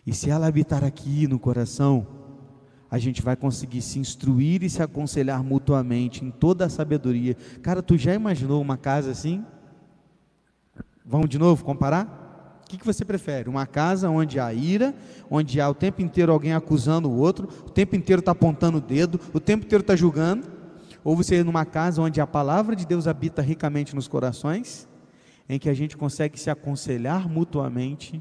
E 0.07 0.13
se 0.13 0.29
ela 0.29 0.47
habitar 0.47 0.85
aqui 0.85 1.27
no 1.27 1.39
coração, 1.39 2.07
a 2.91 2.99
gente 2.99 3.23
vai 3.23 3.37
conseguir 3.37 3.81
se 3.81 3.99
instruir 3.99 4.63
e 4.63 4.69
se 4.69 4.83
aconselhar 4.83 5.43
mutuamente 5.43 6.23
em 6.23 6.31
toda 6.31 6.67
a 6.67 6.69
sabedoria. 6.69 7.35
Cara, 7.63 7.83
tu 7.83 7.97
já 7.97 8.13
imaginou 8.13 8.61
uma 8.61 8.77
casa 8.77 9.11
assim? 9.11 9.43
Vamos 11.07 11.31
de 11.31 11.39
novo 11.39 11.65
comparar? 11.65 12.26
O 12.67 12.69
que, 12.69 12.79
que 12.79 12.85
você 12.85 13.05
prefere? 13.05 13.49
Uma 13.49 13.65
casa 13.65 14.11
onde 14.11 14.41
há 14.41 14.53
ira, 14.53 14.93
onde 15.31 15.61
há 15.61 15.71
o 15.71 15.75
tempo 15.75 16.03
inteiro 16.03 16.33
alguém 16.33 16.53
acusando 16.53 17.09
o 17.09 17.17
outro, 17.17 17.49
o 17.65 17.71
tempo 17.71 17.95
inteiro 17.95 18.19
está 18.19 18.33
apontando 18.33 18.79
o 18.79 18.81
dedo, 18.81 19.21
o 19.33 19.39
tempo 19.39 19.65
inteiro 19.65 19.83
está 19.83 19.95
julgando? 19.95 20.49
Ou 21.05 21.15
você 21.15 21.45
numa 21.45 21.65
casa 21.65 22.03
onde 22.03 22.21
a 22.21 22.27
palavra 22.27 22.75
de 22.75 22.85
Deus 22.85 23.07
habita 23.07 23.41
ricamente 23.41 23.95
nos 23.95 24.09
corações, 24.09 24.89
em 25.49 25.61
que 25.61 25.69
a 25.69 25.75
gente 25.75 25.97
consegue 25.97 26.41
se 26.41 26.51
aconselhar 26.51 27.29
mutuamente, 27.29 28.21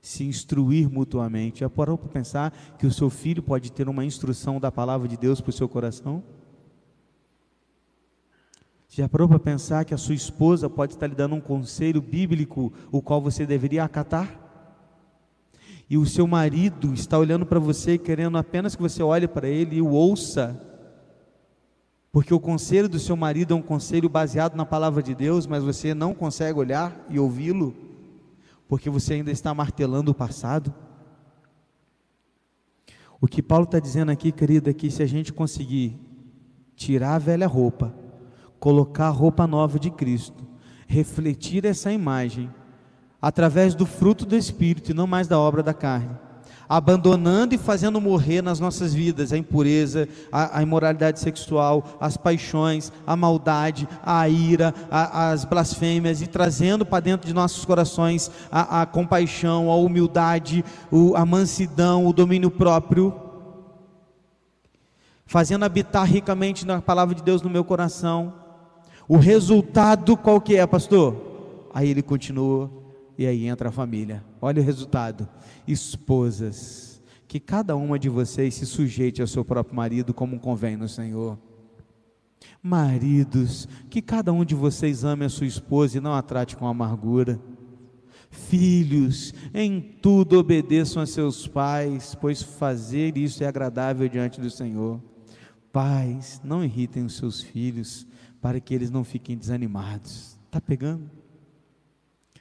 se 0.00 0.24
instruir 0.24 0.88
mutuamente. 0.90 1.60
Já 1.60 1.68
parou 1.68 1.98
para 1.98 2.08
pensar 2.08 2.54
que 2.78 2.86
o 2.86 2.92
seu 2.92 3.10
filho 3.10 3.42
pode 3.42 3.70
ter 3.70 3.86
uma 3.86 4.02
instrução 4.02 4.58
da 4.58 4.72
palavra 4.72 5.06
de 5.06 5.18
Deus 5.18 5.42
para 5.42 5.50
o 5.50 5.52
seu 5.52 5.68
coração? 5.68 6.24
Já 8.92 9.08
parou 9.08 9.28
para 9.28 9.38
pensar 9.38 9.84
que 9.84 9.94
a 9.94 9.96
sua 9.96 10.16
esposa 10.16 10.68
pode 10.68 10.94
estar 10.94 11.06
lhe 11.06 11.14
dando 11.14 11.36
um 11.36 11.40
conselho 11.40 12.02
bíblico, 12.02 12.72
o 12.90 13.00
qual 13.00 13.20
você 13.22 13.46
deveria 13.46 13.84
acatar? 13.84 14.36
E 15.88 15.96
o 15.96 16.04
seu 16.04 16.26
marido 16.26 16.92
está 16.92 17.16
olhando 17.16 17.46
para 17.46 17.60
você, 17.60 17.96
querendo 17.96 18.36
apenas 18.36 18.74
que 18.74 18.82
você 18.82 19.00
olhe 19.00 19.28
para 19.28 19.48
ele 19.48 19.76
e 19.76 19.82
o 19.82 19.90
ouça, 19.90 20.60
porque 22.10 22.34
o 22.34 22.40
conselho 22.40 22.88
do 22.88 22.98
seu 22.98 23.14
marido 23.14 23.54
é 23.54 23.56
um 23.56 23.62
conselho 23.62 24.08
baseado 24.08 24.56
na 24.56 24.66
palavra 24.66 25.00
de 25.00 25.14
Deus, 25.14 25.46
mas 25.46 25.62
você 25.62 25.94
não 25.94 26.12
consegue 26.12 26.58
olhar 26.58 27.06
e 27.08 27.16
ouvi-lo, 27.20 27.72
porque 28.66 28.90
você 28.90 29.14
ainda 29.14 29.30
está 29.30 29.54
martelando 29.54 30.10
o 30.10 30.14
passado. 30.14 30.74
O 33.20 33.28
que 33.28 33.40
Paulo 33.40 33.66
está 33.66 33.78
dizendo 33.78 34.10
aqui, 34.10 34.32
querido, 34.32 34.68
é 34.68 34.74
que 34.74 34.90
se 34.90 35.00
a 35.00 35.06
gente 35.06 35.32
conseguir 35.32 35.96
tirar 36.74 37.14
a 37.14 37.18
velha 37.18 37.46
roupa, 37.46 37.99
colocar 38.60 39.06
a 39.06 39.10
roupa 39.10 39.46
nova 39.46 39.80
de 39.80 39.90
Cristo, 39.90 40.46
refletir 40.86 41.64
essa 41.64 41.90
imagem 41.90 42.50
através 43.20 43.74
do 43.74 43.86
fruto 43.86 44.26
do 44.26 44.36
Espírito 44.36 44.90
e 44.90 44.94
não 44.94 45.06
mais 45.06 45.26
da 45.26 45.38
obra 45.38 45.62
da 45.62 45.72
carne, 45.72 46.10
abandonando 46.68 47.54
e 47.54 47.58
fazendo 47.58 48.00
morrer 48.00 48.42
nas 48.42 48.60
nossas 48.60 48.94
vidas 48.94 49.32
a 49.32 49.38
impureza, 49.38 50.06
a, 50.30 50.58
a 50.58 50.62
imoralidade 50.62 51.18
sexual, 51.18 51.96
as 51.98 52.16
paixões, 52.16 52.92
a 53.06 53.16
maldade, 53.16 53.88
a 54.02 54.28
ira, 54.28 54.74
a, 54.90 55.30
as 55.30 55.44
blasfêmias 55.44 56.20
e 56.22 56.26
trazendo 56.26 56.84
para 56.84 57.00
dentro 57.00 57.26
de 57.26 57.34
nossos 57.34 57.64
corações 57.64 58.30
a, 58.52 58.82
a 58.82 58.86
compaixão, 58.86 59.70
a 59.70 59.76
humildade, 59.76 60.64
o, 60.90 61.16
a 61.16 61.24
mansidão, 61.24 62.06
o 62.06 62.12
domínio 62.12 62.50
próprio 62.50 63.30
fazendo 65.30 65.64
habitar 65.64 66.04
ricamente 66.04 66.66
na 66.66 66.82
palavra 66.82 67.14
de 67.14 67.22
Deus 67.22 67.40
no 67.40 67.48
meu 67.48 67.62
coração, 67.62 68.34
o 69.10 69.16
resultado 69.16 70.16
qual 70.16 70.40
que 70.40 70.54
é, 70.54 70.64
pastor? 70.64 71.68
Aí 71.74 71.88
ele 71.88 72.00
continua 72.00 72.70
e 73.18 73.26
aí 73.26 73.48
entra 73.48 73.68
a 73.68 73.72
família. 73.72 74.24
Olha 74.40 74.62
o 74.62 74.64
resultado. 74.64 75.28
Esposas, 75.66 77.02
que 77.26 77.40
cada 77.40 77.74
uma 77.74 77.98
de 77.98 78.08
vocês 78.08 78.54
se 78.54 78.64
sujeite 78.64 79.20
ao 79.20 79.26
seu 79.26 79.44
próprio 79.44 79.74
marido 79.74 80.14
como 80.14 80.38
convém 80.38 80.76
no 80.76 80.88
Senhor. 80.88 81.36
Maridos, 82.62 83.66
que 83.90 84.00
cada 84.00 84.32
um 84.32 84.44
de 84.44 84.54
vocês 84.54 85.02
ame 85.02 85.24
a 85.24 85.28
sua 85.28 85.48
esposa 85.48 85.98
e 85.98 86.00
não 86.00 86.14
a 86.14 86.22
trate 86.22 86.56
com 86.56 86.68
amargura. 86.68 87.40
Filhos, 88.30 89.34
em 89.52 89.80
tudo 89.80 90.38
obedeçam 90.38 91.02
a 91.02 91.06
seus 91.06 91.48
pais, 91.48 92.14
pois 92.14 92.44
fazer 92.44 93.18
isso 93.18 93.42
é 93.42 93.48
agradável 93.48 94.08
diante 94.08 94.40
do 94.40 94.48
Senhor. 94.48 95.02
Pais, 95.72 96.40
não 96.44 96.64
irritem 96.64 97.04
os 97.04 97.16
seus 97.16 97.40
filhos, 97.40 98.06
para 98.40 98.60
que 98.60 98.74
eles 98.74 98.90
não 98.90 99.04
fiquem 99.04 99.36
desanimados. 99.36 100.38
Está 100.46 100.60
pegando? 100.60 101.10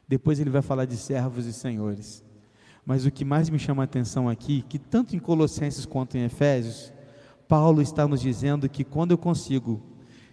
Depois 0.07 0.39
ele 0.39 0.49
vai 0.49 0.61
falar 0.61 0.85
de 0.85 0.97
servos 0.97 1.45
e 1.45 1.53
senhores. 1.53 2.23
Mas 2.85 3.05
o 3.05 3.11
que 3.11 3.23
mais 3.23 3.49
me 3.49 3.59
chama 3.59 3.83
a 3.83 3.85
atenção 3.85 4.27
aqui, 4.27 4.63
que 4.67 4.79
tanto 4.79 5.15
em 5.15 5.19
Colossenses 5.19 5.85
quanto 5.85 6.17
em 6.17 6.23
Efésios, 6.23 6.91
Paulo 7.47 7.81
está 7.81 8.07
nos 8.07 8.21
dizendo 8.21 8.67
que 8.69 8.83
quando 8.83 9.11
eu 9.11 9.17
consigo 9.17 9.81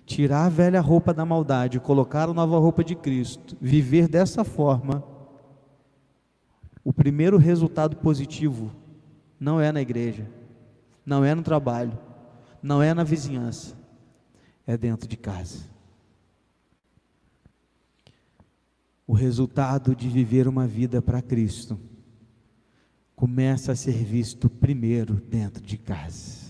tirar 0.07 0.47
a 0.47 0.49
velha 0.49 0.81
roupa 0.81 1.13
da 1.13 1.25
maldade, 1.25 1.81
colocar 1.81 2.29
a 2.29 2.33
nova 2.33 2.59
roupa 2.59 2.85
de 2.85 2.95
Cristo, 2.95 3.57
viver 3.61 4.09
dessa 4.09 4.45
forma, 4.45 5.03
o 6.85 6.93
primeiro 6.93 7.37
resultado 7.37 7.97
positivo 7.97 8.71
não 9.39 9.61
é 9.61 9.73
na 9.73 9.83
igreja, 9.83 10.31
não 11.05 11.25
é 11.25 11.35
no 11.35 11.43
trabalho, 11.43 11.99
não 12.63 12.81
é 12.81 12.95
na 12.95 13.03
vizinhança, 13.03 13.77
é 14.67 14.77
dentro 14.77 15.09
de 15.09 15.17
casa. 15.17 15.65
O 19.07 19.13
resultado 19.13 19.95
de 19.95 20.09
viver 20.09 20.49
uma 20.49 20.67
vida 20.67 21.01
para 21.01 21.23
Cristo 21.23 21.79
começa 23.15 23.73
a 23.73 23.77
ser 23.77 24.05
visto 24.05 24.51
primeiro 24.51 25.15
dentro 25.15 25.63
de 25.63 25.79
casa. 25.79 26.45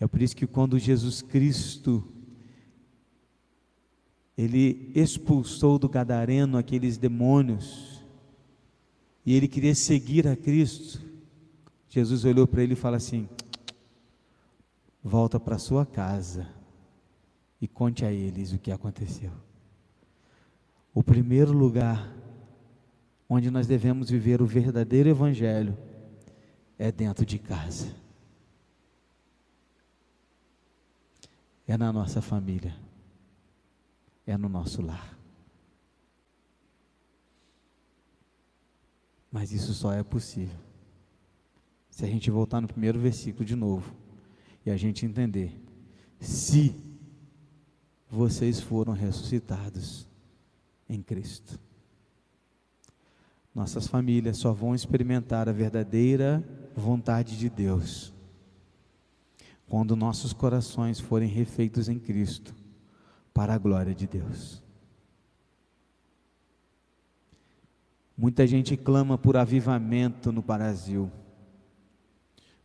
É 0.00 0.06
por 0.06 0.22
isso 0.22 0.34
que 0.34 0.46
quando 0.46 0.78
Jesus 0.78 1.20
Cristo 1.20 2.02
ele 4.38 4.90
expulsou 4.94 5.78
do 5.78 5.86
gadareno 5.86 6.56
aqueles 6.56 6.96
demônios 6.96 8.02
e 9.26 9.34
ele 9.34 9.46
queria 9.46 9.74
seguir 9.74 10.26
a 10.26 10.34
Cristo, 10.34 10.98
Jesus 11.90 12.24
olhou 12.24 12.46
para 12.46 12.62
ele 12.62 12.72
e 12.72 12.76
falou 12.76 12.96
assim: 12.96 13.28
volta 15.04 15.38
para 15.38 15.58
sua 15.58 15.84
casa 15.84 16.48
e 17.60 17.68
conte 17.68 18.04
a 18.04 18.12
eles 18.12 18.52
o 18.52 18.58
que 18.58 18.72
aconteceu. 18.72 19.32
O 20.94 21.02
primeiro 21.02 21.52
lugar 21.52 22.12
onde 23.28 23.50
nós 23.50 23.66
devemos 23.66 24.10
viver 24.10 24.42
o 24.42 24.46
verdadeiro 24.46 25.08
Evangelho 25.08 25.76
é 26.78 26.90
dentro 26.90 27.24
de 27.24 27.38
casa, 27.38 27.94
é 31.66 31.76
na 31.76 31.92
nossa 31.92 32.20
família, 32.20 32.74
é 34.26 34.36
no 34.36 34.48
nosso 34.48 34.82
lar. 34.82 35.16
Mas 39.30 39.52
isso 39.52 39.72
só 39.74 39.92
é 39.92 40.02
possível 40.02 40.58
se 41.90 42.04
a 42.04 42.08
gente 42.08 42.30
voltar 42.30 42.60
no 42.60 42.66
primeiro 42.66 42.98
versículo 42.98 43.44
de 43.44 43.54
novo 43.54 43.94
e 44.64 44.70
a 44.70 44.76
gente 44.76 45.04
entender: 45.04 45.52
se 46.18 46.74
vocês 48.10 48.60
foram 48.60 48.92
ressuscitados 48.92 50.06
em 50.88 51.00
Cristo. 51.00 51.58
Nossas 53.54 53.86
famílias 53.86 54.36
só 54.36 54.52
vão 54.52 54.74
experimentar 54.74 55.48
a 55.48 55.52
verdadeira 55.52 56.42
vontade 56.74 57.38
de 57.38 57.48
Deus 57.48 58.12
quando 59.68 59.94
nossos 59.94 60.32
corações 60.32 60.98
forem 60.98 61.28
refeitos 61.28 61.88
em 61.88 61.96
Cristo, 61.96 62.52
para 63.32 63.54
a 63.54 63.58
glória 63.58 63.94
de 63.94 64.04
Deus. 64.04 64.60
Muita 68.18 68.48
gente 68.48 68.76
clama 68.76 69.16
por 69.16 69.36
avivamento 69.36 70.32
no 70.32 70.42
Brasil. 70.42 71.08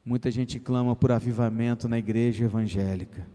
Muita 0.04 0.32
gente 0.32 0.60
clama 0.60 0.96
por 0.96 1.12
avivamento 1.12 1.88
na 1.88 2.00
igreja 2.00 2.46
evangélica. 2.46 3.35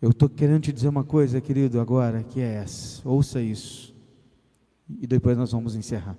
Eu 0.00 0.10
estou 0.10 0.28
querendo 0.28 0.62
te 0.62 0.72
dizer 0.72 0.88
uma 0.88 1.02
coisa, 1.02 1.40
querido, 1.40 1.80
agora, 1.80 2.22
que 2.22 2.40
é 2.40 2.54
essa. 2.54 3.06
Ouça 3.08 3.40
isso. 3.42 3.94
E 5.00 5.06
depois 5.06 5.36
nós 5.36 5.50
vamos 5.50 5.74
encerrar. 5.74 6.16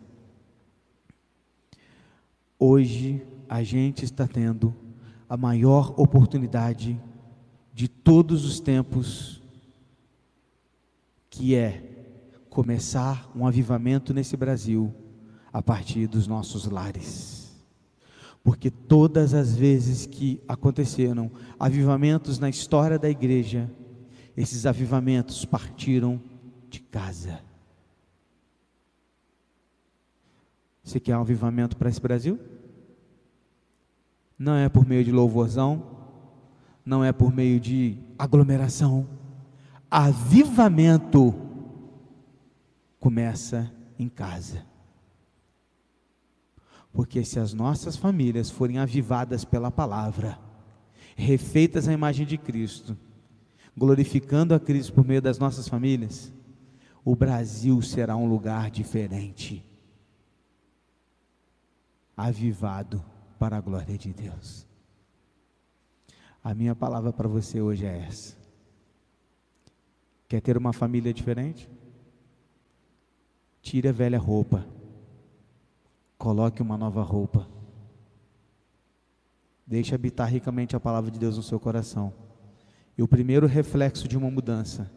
Hoje 2.57 3.25
a 3.47 3.63
gente 3.63 4.03
está 4.03 4.27
tendo 4.27 4.75
a 5.29 5.37
maior 5.37 5.93
oportunidade 5.97 6.99
de 7.73 7.87
todos 7.87 8.43
os 8.43 8.59
tempos, 8.59 9.41
que 11.29 11.55
é 11.55 11.81
começar 12.49 13.31
um 13.33 13.47
avivamento 13.47 14.13
nesse 14.13 14.35
Brasil 14.35 14.93
a 15.53 15.61
partir 15.61 16.05
dos 16.05 16.27
nossos 16.27 16.65
lares 16.65 17.38
porque 18.43 18.69
todas 18.71 19.33
as 19.33 19.55
vezes 19.55 20.05
que 20.05 20.41
aconteceram 20.47 21.31
avivamentos 21.59 22.39
na 22.39 22.49
história 22.49 22.97
da 22.97 23.09
igreja, 23.09 23.69
esses 24.35 24.65
avivamentos 24.65 25.45
partiram 25.45 26.21
de 26.69 26.79
casa. 26.79 27.41
Você 30.83 30.99
quer 30.99 31.17
um 31.17 31.21
avivamento 31.21 31.75
para 31.77 31.89
esse 31.89 32.01
Brasil? 32.01 32.39
Não 34.37 34.55
é 34.55 34.69
por 34.69 34.85
meio 34.87 35.03
de 35.03 35.11
louvorzão, 35.11 35.85
não 36.85 37.03
é 37.03 37.11
por 37.11 37.33
meio 37.33 37.59
de 37.59 37.97
aglomeração. 38.17 39.07
Avivamento 39.91 41.35
começa 42.99 43.71
em 43.99 44.07
casa. 44.07 44.68
Porque 46.91 47.23
se 47.23 47.39
as 47.39 47.53
nossas 47.53 47.95
famílias 47.95 48.49
forem 48.49 48.79
avivadas 48.79 49.45
pela 49.45 49.69
palavra, 49.69 50.39
refeitas 51.15 51.87
à 51.87 51.93
imagem 51.93 52.25
de 52.25 52.37
Cristo, 52.37 52.97
glorificando 53.77 54.53
a 54.53 54.59
Cristo 54.59 54.93
por 54.93 55.05
meio 55.05 55.21
das 55.21 55.37
nossas 55.37 55.67
famílias, 55.67 56.33
o 57.05 57.15
Brasil 57.15 57.81
será 57.81 58.15
um 58.15 58.27
lugar 58.27 58.69
diferente, 58.69 59.63
avivado 62.17 63.03
para 63.37 63.57
a 63.57 63.61
glória 63.61 63.97
de 63.97 64.11
Deus. 64.11 64.67
A 66.43 66.53
minha 66.53 66.75
palavra 66.75 67.13
para 67.13 67.27
você 67.27 67.61
hoje 67.61 67.85
é 67.85 68.05
essa. 68.07 68.37
Quer 70.27 70.41
ter 70.41 70.57
uma 70.57 70.73
família 70.73 71.13
diferente? 71.13 71.69
Tire 73.61 73.87
a 73.87 73.91
velha 73.91 74.19
roupa 74.19 74.65
Coloque 76.19 76.61
uma 76.61 76.77
nova 76.77 77.01
roupa. 77.01 77.47
Deixe 79.65 79.95
habitar 79.95 80.29
ricamente 80.29 80.75
a 80.75 80.79
palavra 80.79 81.09
de 81.09 81.17
Deus 81.17 81.37
no 81.37 81.43
seu 81.43 81.57
coração. 81.59 82.13
E 82.97 83.01
o 83.01 83.07
primeiro 83.07 83.47
reflexo 83.47 84.05
de 84.05 84.17
uma 84.17 84.29
mudança 84.29 84.91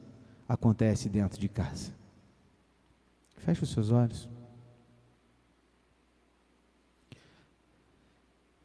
acontece 0.48 1.08
dentro 1.08 1.40
de 1.40 1.48
casa. 1.48 1.92
Feche 3.36 3.62
os 3.62 3.70
seus 3.70 3.92
olhos. 3.92 4.28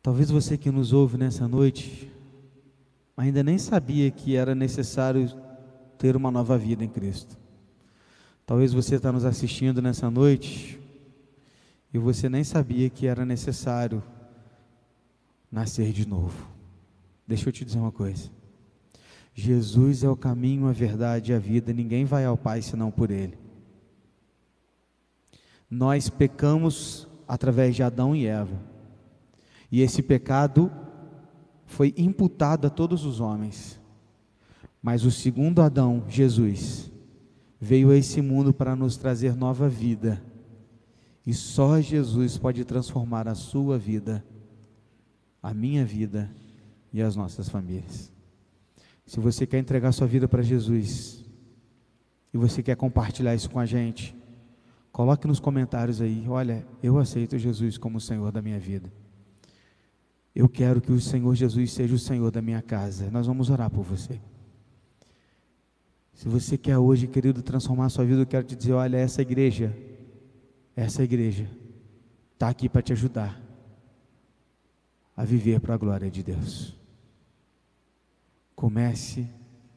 Talvez 0.01 0.31
você 0.31 0.57
que 0.57 0.71
nos 0.71 0.93
ouve 0.93 1.15
nessa 1.15 1.47
noite 1.47 2.11
ainda 3.15 3.43
nem 3.43 3.59
sabia 3.59 4.09
que 4.09 4.35
era 4.35 4.55
necessário 4.55 5.29
ter 5.99 6.15
uma 6.15 6.31
nova 6.31 6.57
vida 6.57 6.83
em 6.83 6.89
Cristo. 6.89 7.37
Talvez 8.47 8.73
você 8.73 8.95
está 8.95 9.11
nos 9.11 9.25
assistindo 9.25 9.79
nessa 9.79 10.09
noite 10.09 10.86
e 11.97 11.99
você 11.99 12.29
nem 12.29 12.43
sabia 12.43 12.89
que 12.91 13.07
era 13.07 13.25
necessário 13.25 14.03
nascer 15.51 15.91
de 15.91 16.07
novo. 16.07 16.47
Deixa 17.27 17.49
eu 17.49 17.53
te 17.53 17.65
dizer 17.65 17.79
uma 17.79 17.91
coisa. 17.91 18.29
Jesus 19.33 20.03
é 20.03 20.09
o 20.09 20.15
caminho, 20.15 20.67
a 20.67 20.71
verdade 20.71 21.31
e 21.31 21.35
a 21.35 21.39
vida, 21.39 21.73
ninguém 21.73 22.05
vai 22.05 22.23
ao 22.23 22.37
Pai 22.37 22.61
senão 22.61 22.91
por 22.91 23.09
Ele. 23.09 23.37
Nós 25.69 26.07
pecamos 26.07 27.07
através 27.27 27.75
de 27.75 27.81
Adão 27.81 28.15
e 28.15 28.27
Eva, 28.27 28.61
e 29.71 29.81
esse 29.81 30.01
pecado 30.01 30.71
foi 31.65 31.93
imputado 31.97 32.67
a 32.67 32.69
todos 32.69 33.05
os 33.05 33.19
homens, 33.19 33.79
mas 34.81 35.03
o 35.03 35.11
segundo 35.11 35.61
Adão, 35.61 36.05
Jesus, 36.07 36.91
veio 37.59 37.89
a 37.89 37.97
esse 37.97 38.21
mundo 38.21 38.53
para 38.53 38.75
nos 38.75 38.97
trazer 38.97 39.35
nova 39.35 39.67
vida 39.67 40.21
e 41.27 41.33
só 41.33 41.81
Jesus 41.81 42.37
pode 42.37 42.63
transformar 42.63 43.27
a 43.27 43.35
sua 43.35 43.77
vida, 43.77 44.23
a 45.43 45.53
minha 45.53 45.83
vida 45.83 46.31
e 46.93 47.01
as 47.01 47.17
nossas 47.17 47.49
famílias. 47.49 48.13
Se 49.05 49.19
você 49.19 49.45
quer 49.45 49.59
entregar 49.59 49.91
sua 49.91 50.07
vida 50.07 50.25
para 50.25 50.41
Jesus 50.41 51.25
e 52.33 52.37
você 52.37 52.63
quer 52.63 52.77
compartilhar 52.77 53.35
isso 53.35 53.49
com 53.49 53.59
a 53.59 53.65
gente, 53.65 54.15
coloque 54.89 55.27
nos 55.27 55.37
comentários 55.37 55.99
aí, 55.99 56.23
olha, 56.29 56.65
eu 56.81 56.97
aceito 56.97 57.37
Jesus 57.37 57.77
como 57.77 57.97
o 57.97 58.01
Senhor 58.01 58.31
da 58.31 58.41
minha 58.41 58.57
vida. 58.57 58.89
Eu 60.33 60.47
quero 60.47 60.79
que 60.79 60.93
o 60.93 61.01
Senhor 61.01 61.35
Jesus 61.35 61.73
seja 61.73 61.93
o 61.93 61.99
Senhor 61.99 62.31
da 62.31 62.41
minha 62.41 62.61
casa. 62.61 63.11
Nós 63.11 63.27
vamos 63.27 63.49
orar 63.49 63.69
por 63.69 63.83
você. 63.83 64.17
Se 66.13 66.29
você 66.29 66.57
quer 66.57 66.77
hoje, 66.77 67.05
querido, 67.05 67.41
transformar 67.41 67.87
a 67.87 67.89
sua 67.89 68.05
vida, 68.05 68.21
eu 68.21 68.25
quero 68.25 68.45
te 68.45 68.55
dizer, 68.55 68.71
olha, 68.71 68.95
essa 68.95 69.21
igreja 69.21 69.75
essa 70.77 71.03
igreja 71.03 71.49
está 72.33 72.49
aqui 72.49 72.69
para 72.69 72.83
te 72.83 72.93
ajudar 72.93 73.41
a 75.15 75.25
viver 75.25 75.59
para 75.59 75.73
a 75.73 75.77
glória 75.77 76.11
de 76.11 76.21
Deus. 76.21 76.77
Comece 78.55 79.27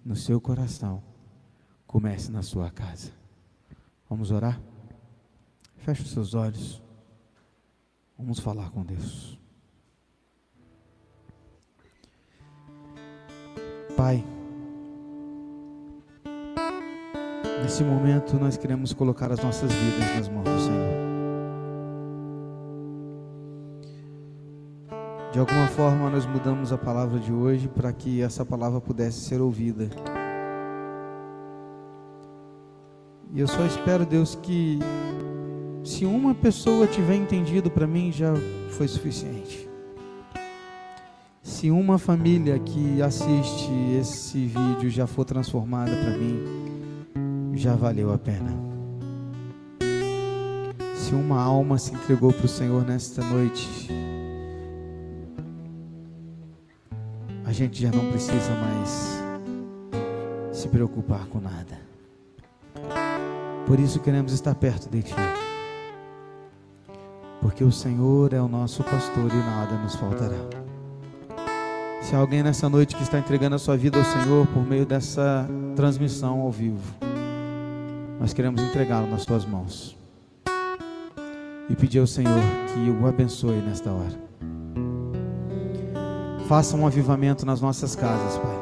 no 0.04 0.14
seu 0.14 0.38
coração, 0.38 1.02
comece 1.86 2.30
na 2.30 2.42
sua 2.42 2.70
casa. 2.70 3.10
Vamos 4.10 4.30
orar? 4.30 4.60
Feche 5.78 6.02
os 6.02 6.10
seus 6.10 6.34
olhos. 6.34 6.82
Vamos 8.18 8.38
falar 8.38 8.70
com 8.70 8.84
Deus. 8.84 9.38
Pai, 13.96 14.22
nesse 17.70 17.84
momento 17.84 18.36
nós 18.36 18.56
queremos 18.56 18.92
colocar 18.92 19.30
as 19.30 19.40
nossas 19.40 19.72
vidas 19.72 20.16
nas 20.16 20.28
mãos 20.28 20.42
do 20.42 20.58
Senhor. 20.58 20.90
De 25.32 25.38
alguma 25.38 25.68
forma, 25.68 26.10
nós 26.10 26.26
mudamos 26.26 26.72
a 26.72 26.76
palavra 26.76 27.20
de 27.20 27.32
hoje 27.32 27.68
para 27.68 27.92
que 27.92 28.22
essa 28.22 28.44
palavra 28.44 28.80
pudesse 28.80 29.20
ser 29.20 29.40
ouvida. 29.40 29.88
E 33.32 33.38
eu 33.38 33.46
só 33.46 33.64
espero, 33.64 34.04
Deus, 34.04 34.34
que 34.34 34.80
se 35.84 36.04
uma 36.04 36.34
pessoa 36.34 36.88
tiver 36.88 37.14
entendido 37.14 37.70
para 37.70 37.86
mim, 37.86 38.10
já 38.10 38.34
foi 38.70 38.88
suficiente. 38.88 39.70
Se 41.40 41.70
uma 41.70 41.98
família 41.98 42.58
que 42.58 43.00
assiste 43.00 43.70
esse 43.96 44.46
vídeo 44.46 44.90
já 44.90 45.06
for 45.06 45.24
transformada 45.24 45.92
para 45.92 46.18
mim, 46.18 46.59
já 47.60 47.74
valeu 47.74 48.10
a 48.10 48.16
pena. 48.16 48.56
Se 50.94 51.14
uma 51.14 51.42
alma 51.42 51.76
se 51.76 51.92
entregou 51.92 52.32
para 52.32 52.46
o 52.46 52.48
Senhor 52.48 52.86
nesta 52.86 53.22
noite, 53.22 53.90
a 57.44 57.52
gente 57.52 57.82
já 57.82 57.90
não 57.90 58.10
precisa 58.10 58.54
mais 58.54 59.20
se 60.52 60.68
preocupar 60.68 61.26
com 61.26 61.38
nada. 61.38 61.78
Por 63.66 63.78
isso 63.78 64.00
queremos 64.00 64.32
estar 64.32 64.54
perto 64.54 64.88
de 64.88 65.02
Ti. 65.02 65.14
Porque 67.42 67.62
o 67.62 67.70
Senhor 67.70 68.32
é 68.32 68.40
o 68.40 68.48
nosso 68.48 68.82
pastor 68.84 69.30
e 69.30 69.36
nada 69.36 69.76
nos 69.76 69.96
faltará. 69.96 70.38
Se 72.00 72.14
alguém 72.14 72.42
nessa 72.42 72.70
noite 72.70 72.96
que 72.96 73.02
está 73.02 73.18
entregando 73.18 73.56
a 73.56 73.58
sua 73.58 73.76
vida 73.76 73.98
ao 73.98 74.04
Senhor 74.04 74.46
por 74.46 74.66
meio 74.66 74.86
dessa 74.86 75.46
transmissão 75.76 76.40
ao 76.40 76.50
vivo, 76.50 77.09
nós 78.20 78.34
queremos 78.34 78.60
entregá-lo 78.60 79.06
nas 79.06 79.24
tuas 79.24 79.46
mãos 79.46 79.96
e 81.70 81.74
pedir 81.74 82.00
ao 82.00 82.06
Senhor 82.06 82.42
que 82.74 82.90
o 82.90 83.06
abençoe 83.06 83.56
nesta 83.62 83.90
hora. 83.90 84.20
Faça 86.46 86.76
um 86.76 86.86
avivamento 86.86 87.46
nas 87.46 87.62
nossas 87.62 87.96
casas, 87.96 88.36
Pai. 88.36 88.58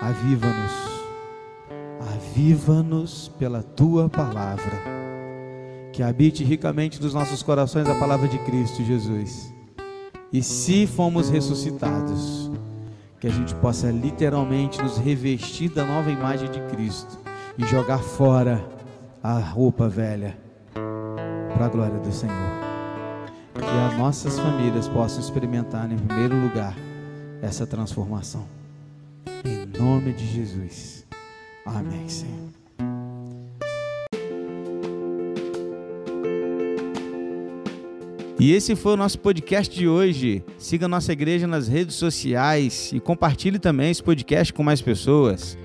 Aviva-nos. 0.00 0.72
Aviva-nos 2.14 3.28
pela 3.38 3.62
tua 3.62 4.08
palavra. 4.08 4.80
Que 5.92 6.02
habite 6.02 6.42
ricamente 6.42 7.02
nos 7.02 7.12
nossos 7.12 7.42
corações 7.42 7.86
a 7.88 7.94
palavra 7.96 8.26
de 8.26 8.38
Cristo 8.38 8.82
Jesus. 8.82 9.52
E 10.32 10.42
se 10.42 10.86
fomos 10.86 11.28
ressuscitados, 11.28 12.50
que 13.18 13.26
a 13.26 13.30
gente 13.30 13.54
possa 13.56 13.90
literalmente 13.90 14.80
nos 14.80 14.96
revestir 14.96 15.68
da 15.68 15.84
nova 15.84 16.10
imagem 16.10 16.50
de 16.50 16.60
Cristo 16.68 17.29
e 17.60 17.66
jogar 17.66 17.98
fora 17.98 18.66
a 19.22 19.38
roupa 19.38 19.86
velha 19.86 20.36
para 21.52 21.66
a 21.66 21.68
glória 21.68 21.98
do 21.98 22.10
Senhor. 22.10 22.60
Que 23.52 23.92
as 23.92 23.98
nossas 23.98 24.38
famílias 24.38 24.88
possam 24.88 25.20
experimentar, 25.20 25.90
em 25.92 25.98
primeiro 25.98 26.40
lugar, 26.40 26.74
essa 27.42 27.66
transformação. 27.66 28.46
Em 29.44 29.66
nome 29.78 30.14
de 30.14 30.26
Jesus. 30.26 31.06
Amém, 31.66 32.08
Senhor. 32.08 32.48
E 38.38 38.52
esse 38.52 38.74
foi 38.74 38.94
o 38.94 38.96
nosso 38.96 39.18
podcast 39.18 39.74
de 39.74 39.86
hoje. 39.86 40.42
Siga 40.56 40.88
nossa 40.88 41.12
igreja 41.12 41.46
nas 41.46 41.68
redes 41.68 41.96
sociais 41.96 42.90
e 42.94 42.98
compartilhe 42.98 43.58
também 43.58 43.90
esse 43.90 44.02
podcast 44.02 44.50
com 44.50 44.62
mais 44.62 44.80
pessoas. 44.80 45.58